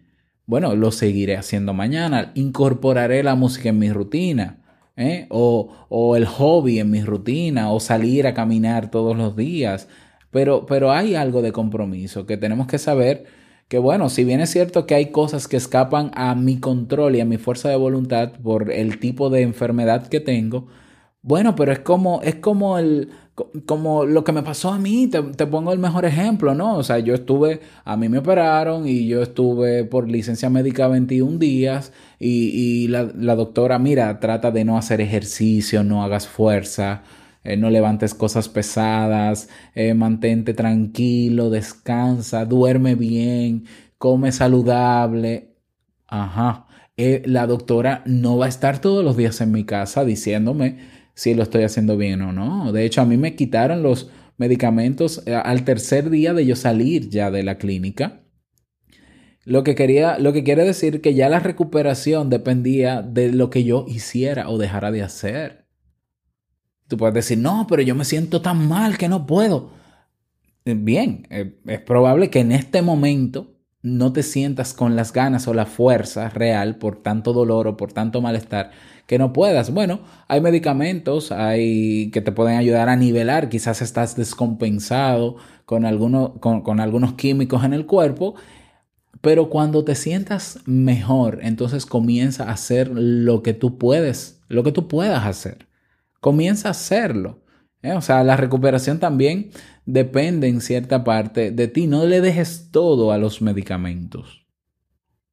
bueno, 0.47 0.75
lo 0.77 0.93
seguiré 0.93 1.37
haciendo 1.37 1.75
mañana. 1.75 2.33
Incorporaré 2.35 3.23
la 3.23 3.35
música 3.35 3.69
en 3.71 3.79
mi 3.79 3.91
rutina. 3.93 4.57
O, 5.31 5.87
o, 5.89 6.17
el 6.17 6.27
hobby 6.27 6.79
en 6.79 6.91
mi 6.91 7.03
rutina. 7.03 7.73
O 7.73 7.81
salir 7.81 8.27
a 8.27 8.35
caminar 8.35 8.91
todos 8.91 9.17
los 9.17 9.37
días. 9.37 9.89
Pero, 10.31 10.67
pero 10.67 10.93
hay 10.93 11.17
algo 11.17 11.43
de 11.43 11.53
compromiso 11.53 12.27
que 12.27 12.37
tenemos 12.37 12.67
que 12.67 12.79
saber 12.79 13.27
que 13.71 13.79
bueno, 13.79 14.09
si 14.11 14.25
bien 14.25 14.41
es 14.41 14.51
cierto 14.51 14.85
que 14.85 14.97
hay 14.97 15.13
cosas 15.13 15.47
que 15.47 15.57
escapan 15.57 16.11
a 16.17 16.35
mi 16.35 16.59
control 16.59 17.15
y 17.15 17.21
a 17.21 17.25
mi 17.25 17.39
fuerza 17.39 17.69
de 17.69 17.77
voluntad 17.77 18.33
por 18.43 18.73
el 18.73 18.99
tipo 18.99 19.31
de 19.31 19.43
enfermedad 19.43 20.09
que 20.09 20.19
tengo, 20.19 20.67
bueno, 21.23 21.55
pero 21.55 21.71
es 21.71 21.79
como, 21.79 22.21
es 22.23 22.35
como 22.35 22.79
el, 22.79 23.11
como 23.67 24.07
lo 24.07 24.25
que 24.25 24.33
me 24.33 24.43
pasó 24.43 24.71
a 24.71 24.79
mí, 24.81 25.09
te, 25.09 25.47
pongo 25.47 25.73
el 25.73 25.79
mejor 25.79 26.05
ejemplo, 26.05 26.53
¿no? 26.53 26.79
O 26.79 26.83
sea, 26.83 26.99
yo 26.99 27.15
estuve, 27.15 27.61
a 27.85 27.97
mí 27.97 28.09
me 28.09 28.19
operaron 28.19 28.89
y 28.89 29.07
yo 29.07 29.23
estuve 29.23 29.85
por 29.85 30.09
licencia 30.09 30.51
médica 30.51 30.89
21 30.89 31.39
días 31.39 31.93
y, 32.19 32.49
y 32.49 32.89
la, 32.89 33.05
la 33.17 33.37
doctora, 33.37 33.79
mira, 33.79 34.19
trata 34.19 34.51
de 34.51 34.65
no 34.65 34.79
hacer 34.79 35.01
ejercicio, 35.01 35.85
no 35.85 36.03
hagas 36.03 36.27
fuerza, 36.27 37.05
eh, 37.43 37.57
no 37.57 37.71
levantes 37.71 38.15
cosas 38.15 38.49
pesadas, 38.49 39.49
eh, 39.75 39.95
mantente 39.95 40.55
tranquilo, 40.55 41.51
descansa, 41.51 42.45
duerme 42.45 42.95
bien, 42.95 43.65
come 43.99 44.33
saludable. 44.33 45.55
Ajá. 46.07 46.67
Eh, 46.97 47.23
la 47.25 47.47
doctora 47.47 48.03
no 48.07 48.37
va 48.37 48.47
a 48.47 48.49
estar 48.49 48.81
todos 48.81 49.05
los 49.05 49.17
días 49.17 49.41
en 49.41 49.53
mi 49.53 49.65
casa 49.65 50.05
diciéndome 50.05 50.79
si 51.15 51.35
lo 51.35 51.43
estoy 51.43 51.63
haciendo 51.65 51.97
bien 51.97 52.21
o 52.23 52.33
no. 52.33 52.73
De 52.73 52.85
hecho, 52.85 53.01
a 53.01 53.07
mí 53.07 53.17
me 53.17 53.37
quitaron 53.37 53.83
los 53.83 54.11
medicamentos 54.37 55.23
al 55.27 55.65
tercer 55.65 56.11
día 56.11 56.35
de 56.35 56.47
yo 56.47 56.57
salir 56.57 57.09
ya 57.11 57.31
de 57.31 57.43
la 57.43 57.59
clínica. 57.59 58.23
Lo 59.45 59.65
que 59.65 59.75
quería, 59.75 60.19
lo 60.19 60.33
que 60.33 60.45
quiere 60.45 60.65
decir 60.65 61.01
que 61.01 61.15
ya 61.15 61.29
la 61.29 61.41
recuperación 61.41 62.29
dependía 62.31 63.03
de 63.03 63.33
lo 63.33 63.51
que 63.51 63.65
yo 63.65 63.87
hiciera 63.89 64.49
o 64.51 64.59
dejara 64.59 64.91
de 64.91 65.03
hacer. 65.03 65.70
Tú 66.91 66.97
puedes 66.97 67.15
decir, 67.15 67.39
no, 67.39 67.69
pero 67.69 67.83
yo 67.83 67.95
me 67.95 68.05
siento 68.05 68.43
tan 68.43 68.67
mal 68.69 68.99
que 68.99 69.09
no 69.09 69.25
puedo. 69.25 69.71
Eh, 70.65 70.75
bien, 70.77 71.25
eh, 71.31 71.57
es 71.67 71.81
probable 71.83 72.31
que 72.31 72.41
en 72.41 72.51
este 72.51 72.83
momento 72.83 73.55
no 73.81 74.13
te 74.13 74.25
sientas 74.25 74.75
con 74.75 74.97
las 74.97 75.13
ganas 75.13 75.47
o 75.47 75.55
la 75.55 75.67
fuerza 75.67 76.31
real 76.31 76.79
por 76.79 77.01
tanto 77.01 77.33
dolor 77.33 77.69
o 77.69 77.77
por 77.77 77.93
tanto 77.93 78.21
malestar 78.21 78.73
que 79.07 79.19
no 79.19 79.33
puedas. 79.33 79.73
Bueno, 79.73 80.01
hay 80.27 80.41
medicamentos 80.41 81.31
hay 81.31 82.11
que 82.11 82.23
te 82.23 82.33
pueden 82.33 82.59
ayudar 82.59 82.89
a 82.89 82.97
nivelar, 82.97 83.49
quizás 83.49 83.83
estás 83.83 84.17
descompensado 84.17 85.37
con, 85.67 85.85
con, 86.41 86.63
con 86.63 86.81
algunos 86.81 87.15
químicos 87.15 87.63
en 87.63 87.73
el 87.73 87.87
cuerpo, 87.87 88.35
pero 89.21 89.49
cuando 89.49 89.85
te 89.85 89.95
sientas 89.95 90.59
mejor, 90.67 91.39
entonces 91.43 91.87
comienza 91.87 92.47
a 92.49 92.53
hacer 92.55 92.91
lo 92.93 93.45
que 93.45 93.55
tú 93.55 93.79
puedes, 93.79 94.41
lo 94.49 94.65
que 94.65 94.73
tú 94.73 94.89
puedas 94.89 95.25
hacer. 95.25 95.70
Comienza 96.21 96.69
a 96.69 96.73
hacerlo. 96.73 97.43
¿eh? 97.83 97.93
O 97.93 98.01
sea, 98.01 98.23
la 98.25 98.37
recuperación 98.37 98.99
también 98.99 99.51
depende 99.87 100.49
en 100.49 100.61
cierta 100.61 101.05
parte 101.05 101.51
de 101.51 101.69
ti. 101.69 101.87
No 101.87 102.07
le 102.07 102.21
dejes 102.21 102.71
todo 102.71 103.13
a 103.13 103.19
los 103.19 103.43
medicamentos 103.43 104.47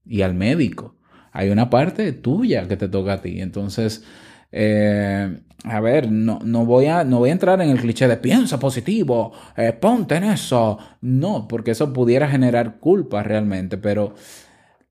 y 0.05 0.21
al 0.21 0.33
médico. 0.33 0.95
Hay 1.31 1.49
una 1.49 1.69
parte 1.69 2.13
tuya 2.13 2.67
que 2.67 2.77
te 2.77 2.87
toca 2.87 3.13
a 3.13 3.21
ti. 3.21 3.41
Entonces, 3.41 4.03
eh, 4.51 5.41
a 5.63 5.79
ver, 5.81 6.11
no, 6.11 6.39
no, 6.43 6.65
voy 6.65 6.85
a, 6.85 7.03
no 7.03 7.19
voy 7.19 7.29
a 7.29 7.33
entrar 7.33 7.61
en 7.61 7.69
el 7.69 7.79
cliché 7.79 8.07
de 8.07 8.17
piensa 8.17 8.59
positivo, 8.59 9.33
eh, 9.55 9.73
ponte 9.73 10.15
en 10.15 10.23
eso. 10.23 10.77
No, 11.01 11.47
porque 11.47 11.71
eso 11.71 11.93
pudiera 11.93 12.27
generar 12.27 12.79
culpa 12.79 13.23
realmente, 13.23 13.77
pero 13.77 14.15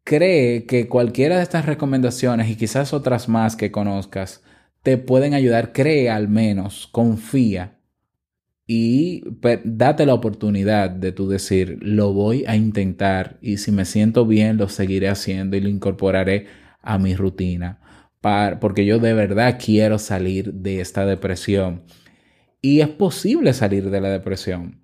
cree 0.04 0.66
que 0.66 0.88
cualquiera 0.88 1.36
de 1.36 1.42
estas 1.42 1.66
recomendaciones 1.66 2.48
y 2.48 2.56
quizás 2.56 2.92
otras 2.92 3.28
más 3.28 3.56
que 3.56 3.72
conozcas 3.72 4.42
te 4.86 4.98
pueden 4.98 5.34
ayudar, 5.34 5.72
cree 5.72 6.10
al 6.10 6.28
menos, 6.28 6.88
confía 6.92 7.80
y 8.68 9.24
date 9.64 10.06
la 10.06 10.14
oportunidad 10.14 10.90
de 10.90 11.10
tú 11.10 11.28
decir, 11.28 11.80
lo 11.82 12.12
voy 12.12 12.44
a 12.46 12.54
intentar 12.54 13.36
y 13.40 13.56
si 13.56 13.72
me 13.72 13.84
siento 13.84 14.26
bien, 14.26 14.58
lo 14.58 14.68
seguiré 14.68 15.08
haciendo 15.08 15.56
y 15.56 15.60
lo 15.60 15.68
incorporaré 15.68 16.46
a 16.82 16.98
mi 16.98 17.16
rutina, 17.16 17.80
porque 18.60 18.86
yo 18.86 19.00
de 19.00 19.12
verdad 19.12 19.58
quiero 19.60 19.98
salir 19.98 20.54
de 20.54 20.80
esta 20.80 21.04
depresión. 21.04 21.82
Y 22.62 22.78
es 22.78 22.86
posible 22.86 23.54
salir 23.54 23.90
de 23.90 24.00
la 24.00 24.10
depresión 24.10 24.82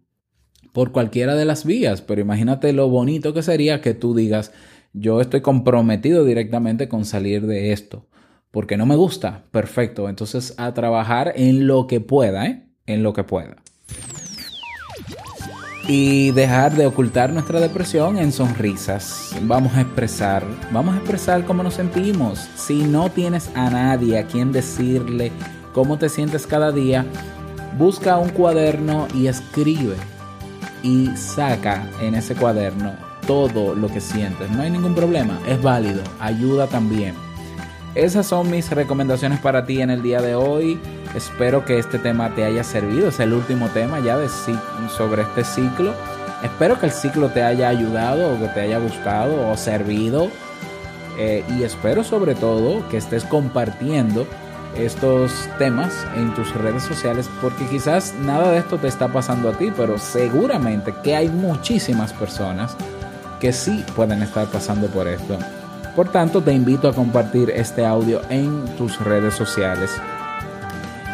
por 0.72 0.90
cualquiera 0.90 1.36
de 1.36 1.44
las 1.44 1.64
vías, 1.64 2.02
pero 2.02 2.20
imagínate 2.20 2.72
lo 2.72 2.88
bonito 2.88 3.34
que 3.34 3.44
sería 3.44 3.80
que 3.80 3.94
tú 3.94 4.16
digas, 4.16 4.52
yo 4.92 5.20
estoy 5.20 5.42
comprometido 5.42 6.24
directamente 6.24 6.88
con 6.88 7.04
salir 7.04 7.46
de 7.46 7.70
esto 7.70 8.08
porque 8.52 8.76
no 8.76 8.86
me 8.86 8.94
gusta, 8.94 9.46
perfecto. 9.50 10.08
Entonces 10.08 10.54
a 10.58 10.72
trabajar 10.72 11.32
en 11.34 11.66
lo 11.66 11.88
que 11.88 12.00
pueda, 12.00 12.46
¿eh? 12.46 12.68
En 12.86 13.02
lo 13.02 13.12
que 13.12 13.24
pueda. 13.24 13.56
Y 15.88 16.30
dejar 16.30 16.76
de 16.76 16.86
ocultar 16.86 17.32
nuestra 17.32 17.58
depresión 17.58 18.18
en 18.18 18.30
sonrisas. 18.30 19.34
Vamos 19.42 19.74
a 19.74 19.80
expresar, 19.80 20.44
vamos 20.70 20.94
a 20.94 20.98
expresar 20.98 21.44
cómo 21.44 21.64
nos 21.64 21.74
sentimos. 21.74 22.38
Si 22.54 22.84
no 22.84 23.10
tienes 23.10 23.50
a 23.56 23.68
nadie 23.70 24.18
a 24.18 24.26
quien 24.26 24.52
decirle 24.52 25.32
cómo 25.72 25.98
te 25.98 26.08
sientes 26.08 26.46
cada 26.46 26.70
día, 26.70 27.04
busca 27.78 28.18
un 28.18 28.28
cuaderno 28.28 29.08
y 29.14 29.26
escribe. 29.26 29.96
Y 30.84 31.08
saca 31.16 31.88
en 32.00 32.14
ese 32.14 32.34
cuaderno 32.34 32.92
todo 33.26 33.74
lo 33.74 33.88
que 33.88 34.00
sientes. 34.00 34.50
No 34.50 34.62
hay 34.62 34.70
ningún 34.70 34.94
problema, 34.94 35.40
es 35.48 35.60
válido, 35.62 36.02
ayuda 36.20 36.66
también. 36.66 37.14
Esas 37.94 38.26
son 38.26 38.50
mis 38.50 38.70
recomendaciones 38.70 39.38
para 39.40 39.66
ti 39.66 39.82
en 39.82 39.90
el 39.90 40.02
día 40.02 40.22
de 40.22 40.34
hoy. 40.34 40.80
Espero 41.14 41.66
que 41.66 41.78
este 41.78 41.98
tema 41.98 42.34
te 42.34 42.42
haya 42.42 42.64
servido. 42.64 43.08
Es 43.08 43.20
el 43.20 43.34
último 43.34 43.68
tema 43.68 44.00
ya 44.00 44.16
de, 44.16 44.30
sobre 44.96 45.22
este 45.22 45.44
ciclo. 45.44 45.92
Espero 46.42 46.80
que 46.80 46.86
el 46.86 46.92
ciclo 46.92 47.28
te 47.28 47.42
haya 47.42 47.68
ayudado 47.68 48.32
o 48.32 48.38
que 48.38 48.48
te 48.48 48.62
haya 48.62 48.78
gustado 48.78 49.46
o 49.46 49.56
servido. 49.58 50.28
Eh, 51.18 51.44
y 51.50 51.64
espero 51.64 52.02
sobre 52.02 52.34
todo 52.34 52.88
que 52.88 52.96
estés 52.96 53.24
compartiendo 53.24 54.26
estos 54.74 55.30
temas 55.58 55.92
en 56.16 56.32
tus 56.34 56.54
redes 56.54 56.82
sociales 56.84 57.28
porque 57.42 57.66
quizás 57.66 58.14
nada 58.22 58.52
de 58.52 58.58
esto 58.58 58.78
te 58.78 58.88
está 58.88 59.08
pasando 59.08 59.50
a 59.50 59.58
ti, 59.58 59.70
pero 59.76 59.98
seguramente 59.98 60.94
que 61.04 61.14
hay 61.14 61.28
muchísimas 61.28 62.14
personas 62.14 62.74
que 63.38 63.52
sí 63.52 63.84
pueden 63.94 64.22
estar 64.22 64.46
pasando 64.46 64.86
por 64.86 65.06
esto. 65.08 65.36
Por 65.94 66.10
tanto, 66.10 66.42
te 66.42 66.54
invito 66.54 66.88
a 66.88 66.94
compartir 66.94 67.50
este 67.50 67.84
audio 67.84 68.22
en 68.30 68.64
tus 68.78 68.98
redes 68.98 69.34
sociales. 69.34 69.90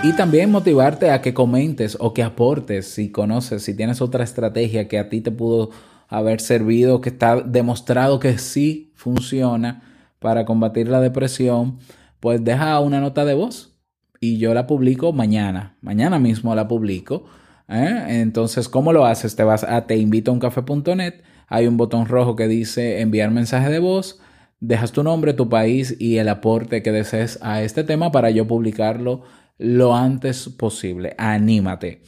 Y 0.04 0.12
también 0.12 0.52
motivarte 0.52 1.10
a 1.10 1.20
que 1.20 1.34
comentes 1.34 1.96
o 1.98 2.14
que 2.14 2.22
aportes 2.22 2.86
si 2.86 3.10
conoces, 3.10 3.64
si 3.64 3.74
tienes 3.74 4.00
otra 4.00 4.22
estrategia 4.22 4.86
que 4.86 5.00
a 5.00 5.08
ti 5.08 5.20
te 5.20 5.32
pudo 5.32 5.70
haber 6.06 6.40
servido, 6.40 7.00
que 7.00 7.08
está 7.08 7.40
demostrado 7.40 8.20
que 8.20 8.38
sí 8.38 8.92
funciona 8.94 9.82
para 10.20 10.44
combatir 10.44 10.88
la 10.88 11.00
depresión, 11.00 11.78
pues 12.20 12.44
deja 12.44 12.78
una 12.78 13.00
nota 13.00 13.24
de 13.24 13.34
voz 13.34 13.76
y 14.20 14.38
yo 14.38 14.54
la 14.54 14.68
publico 14.68 15.12
mañana. 15.12 15.76
Mañana 15.80 16.20
mismo 16.20 16.54
la 16.54 16.68
publico. 16.68 17.24
¿eh? 17.68 18.20
Entonces, 18.20 18.68
¿cómo 18.68 18.92
lo 18.92 19.04
haces? 19.06 19.34
Te 19.34 19.42
vas 19.42 19.64
a 19.64 19.88
teinvitouncafe.net. 19.88 21.14
Hay 21.48 21.66
un 21.66 21.76
botón 21.76 22.06
rojo 22.06 22.36
que 22.36 22.46
dice 22.46 23.00
enviar 23.00 23.32
mensaje 23.32 23.70
de 23.70 23.80
voz. 23.80 24.20
Dejas 24.60 24.92
tu 24.92 25.02
nombre, 25.02 25.34
tu 25.34 25.48
país 25.48 25.96
y 25.98 26.16
el 26.16 26.28
aporte 26.28 26.82
que 26.82 26.92
desees 26.92 27.38
a 27.42 27.62
este 27.62 27.84
tema 27.84 28.10
para 28.10 28.30
yo 28.30 28.46
publicarlo 28.46 29.22
lo 29.58 29.94
antes 29.94 30.48
posible. 30.48 31.14
Anímate. 31.18 32.02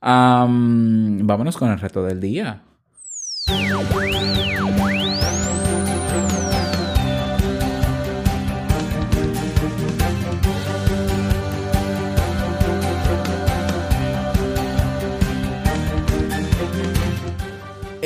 Vámonos 0.00 1.56
con 1.56 1.70
el 1.70 1.78
reto 1.78 2.04
del 2.04 2.20
día. 2.20 2.62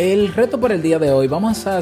El 0.07 0.33
reto 0.33 0.61
por 0.61 0.71
el 0.71 0.83
día 0.83 1.01
de 1.01 1.11
hoy, 1.11 1.27
vamos 1.27 1.67
a, 1.67 1.81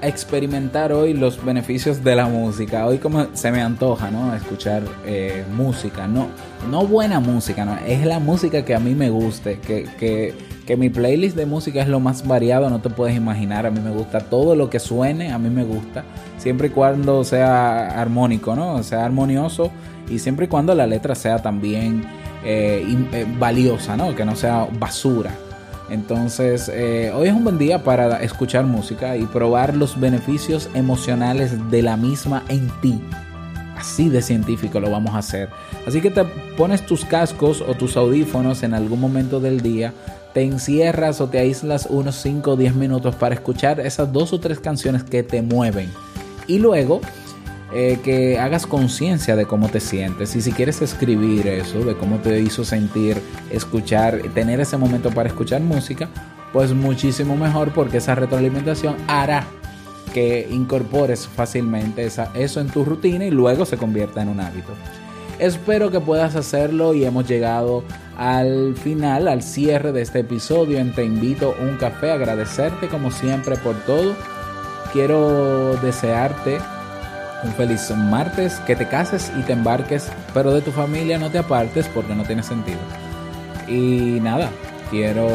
experimentar 0.00 0.94
hoy 0.94 1.12
los 1.12 1.44
beneficios 1.44 2.02
de 2.02 2.16
la 2.16 2.24
música. 2.24 2.86
Hoy 2.86 2.96
como 2.96 3.26
se 3.34 3.52
me 3.52 3.60
antoja, 3.60 4.10
¿no? 4.10 4.34
Escuchar 4.34 4.82
eh, 5.04 5.44
música, 5.54 6.08
no, 6.08 6.28
no 6.70 6.86
buena 6.86 7.20
música, 7.20 7.66
¿no? 7.66 7.76
Es 7.86 8.06
la 8.06 8.18
música 8.18 8.64
que 8.64 8.74
a 8.74 8.80
mí 8.80 8.94
me 8.94 9.10
guste, 9.10 9.58
que, 9.58 9.86
que, 9.98 10.32
que 10.64 10.76
mi 10.78 10.88
playlist 10.88 11.36
de 11.36 11.44
música 11.44 11.82
es 11.82 11.88
lo 11.88 12.00
más 12.00 12.26
variado, 12.26 12.70
no 12.70 12.80
te 12.80 12.88
puedes 12.88 13.14
imaginar. 13.14 13.66
A 13.66 13.70
mí 13.70 13.80
me 13.80 13.90
gusta 13.90 14.20
todo 14.20 14.56
lo 14.56 14.70
que 14.70 14.80
suene, 14.80 15.30
a 15.30 15.38
mí 15.38 15.50
me 15.50 15.64
gusta, 15.64 16.02
siempre 16.38 16.68
y 16.68 16.70
cuando 16.70 17.24
sea 17.24 18.00
armónico, 18.00 18.56
¿no? 18.56 18.82
Sea 18.82 19.04
armonioso 19.04 19.70
y 20.08 20.18
siempre 20.18 20.46
y 20.46 20.48
cuando 20.48 20.74
la 20.74 20.86
letra 20.86 21.14
sea 21.14 21.42
también 21.42 22.06
eh, 22.42 22.86
eh, 23.12 23.26
valiosa, 23.38 23.98
¿no? 23.98 24.14
Que 24.14 24.24
no 24.24 24.34
sea 24.34 24.66
basura. 24.78 25.30
Entonces, 25.88 26.68
eh, 26.72 27.12
hoy 27.14 27.28
es 27.28 27.34
un 27.34 27.44
buen 27.44 27.58
día 27.58 27.84
para 27.84 28.22
escuchar 28.22 28.64
música 28.64 29.16
y 29.16 29.24
probar 29.24 29.76
los 29.76 29.98
beneficios 29.98 30.68
emocionales 30.74 31.70
de 31.70 31.82
la 31.82 31.96
misma 31.96 32.44
en 32.48 32.68
ti. 32.80 33.00
Así 33.76 34.08
de 34.08 34.22
científico 34.22 34.80
lo 34.80 34.90
vamos 34.90 35.14
a 35.14 35.18
hacer. 35.18 35.48
Así 35.86 36.00
que 36.00 36.10
te 36.10 36.24
pones 36.56 36.84
tus 36.84 37.04
cascos 37.04 37.60
o 37.60 37.74
tus 37.74 37.96
audífonos 37.96 38.62
en 38.62 38.74
algún 38.74 39.00
momento 39.00 39.38
del 39.38 39.60
día, 39.60 39.92
te 40.34 40.42
encierras 40.42 41.20
o 41.20 41.28
te 41.28 41.38
aíslas 41.38 41.86
unos 41.88 42.16
5 42.16 42.52
o 42.52 42.56
10 42.56 42.74
minutos 42.74 43.14
para 43.14 43.34
escuchar 43.34 43.80
esas 43.80 44.12
dos 44.12 44.32
o 44.32 44.40
tres 44.40 44.60
canciones 44.60 45.04
que 45.04 45.22
te 45.22 45.40
mueven. 45.40 45.90
Y 46.46 46.58
luego 46.58 47.00
eh, 47.72 47.98
que 48.04 48.38
hagas 48.38 48.66
conciencia 48.66 49.34
de 49.36 49.44
cómo 49.46 49.68
te 49.68 49.80
sientes 49.80 50.36
y 50.36 50.40
si 50.42 50.52
quieres 50.52 50.80
escribir 50.82 51.46
eso, 51.48 51.80
de 51.80 51.96
cómo 51.96 52.16
te 52.18 52.40
hizo 52.40 52.64
sentir 52.64 53.20
escuchar, 53.50 54.20
tener 54.34 54.60
ese 54.60 54.76
momento 54.76 55.10
para 55.10 55.28
escuchar 55.28 55.60
música, 55.60 56.08
pues 56.52 56.72
muchísimo 56.72 57.36
mejor 57.36 57.72
porque 57.72 57.96
esa 57.98 58.14
retroalimentación 58.14 58.96
hará 59.08 59.44
que 60.14 60.46
incorpores 60.50 61.26
fácilmente 61.26 62.06
esa- 62.06 62.30
eso 62.34 62.60
en 62.60 62.68
tu 62.68 62.84
rutina 62.84 63.24
y 63.26 63.30
luego 63.30 63.66
se 63.66 63.76
convierta 63.76 64.22
en 64.22 64.28
un 64.28 64.40
hábito. 64.40 64.72
Espero 65.38 65.90
que 65.90 66.00
puedas 66.00 66.34
hacerlo 66.36 66.94
y 66.94 67.04
hemos 67.04 67.28
llegado 67.28 67.84
al 68.16 68.74
final, 68.76 69.28
al 69.28 69.42
cierre 69.42 69.92
de 69.92 70.00
este 70.00 70.20
episodio 70.20 70.78
en 70.78 70.94
Te 70.94 71.04
invito 71.04 71.54
a 71.60 71.62
un 71.62 71.76
café, 71.76 72.12
agradecerte 72.12 72.88
como 72.88 73.10
siempre 73.10 73.56
por 73.56 73.74
todo. 73.84 74.14
Quiero 74.94 75.76
desearte 75.82 76.58
un 77.46 77.52
feliz 77.54 77.90
martes, 77.90 78.60
que 78.66 78.76
te 78.76 78.88
cases 78.88 79.32
y 79.38 79.42
te 79.42 79.52
embarques, 79.52 80.08
pero 80.34 80.52
de 80.52 80.60
tu 80.60 80.72
familia 80.72 81.18
no 81.18 81.30
te 81.30 81.38
apartes 81.38 81.88
porque 81.88 82.14
no 82.14 82.24
tiene 82.24 82.42
sentido. 82.42 82.78
Y 83.68 84.20
nada, 84.20 84.50
quiero 84.90 85.28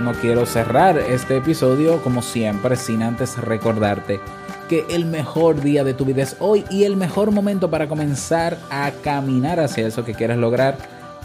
no 0.00 0.12
quiero 0.12 0.46
cerrar 0.46 0.98
este 0.98 1.36
episodio 1.36 2.02
como 2.02 2.22
siempre 2.22 2.76
sin 2.76 3.02
antes 3.02 3.36
recordarte 3.38 4.20
que 4.68 4.84
el 4.90 5.04
mejor 5.04 5.60
día 5.60 5.84
de 5.84 5.94
tu 5.94 6.04
vida 6.04 6.22
es 6.22 6.36
hoy 6.40 6.64
y 6.70 6.84
el 6.84 6.96
mejor 6.96 7.30
momento 7.30 7.70
para 7.70 7.88
comenzar 7.88 8.58
a 8.70 8.90
caminar 9.02 9.60
hacia 9.60 9.86
eso 9.86 10.04
que 10.04 10.14
quieres 10.14 10.38
lograr 10.38 10.76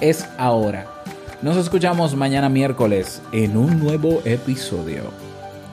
es 0.01 0.28
ahora. 0.38 0.86
Nos 1.41 1.55
escuchamos 1.55 2.15
mañana 2.15 2.49
miércoles 2.49 3.22
en 3.32 3.55
un 3.55 3.80
nuevo 3.80 4.22
episodio. 4.26 5.03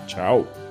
Chao. 0.07 0.66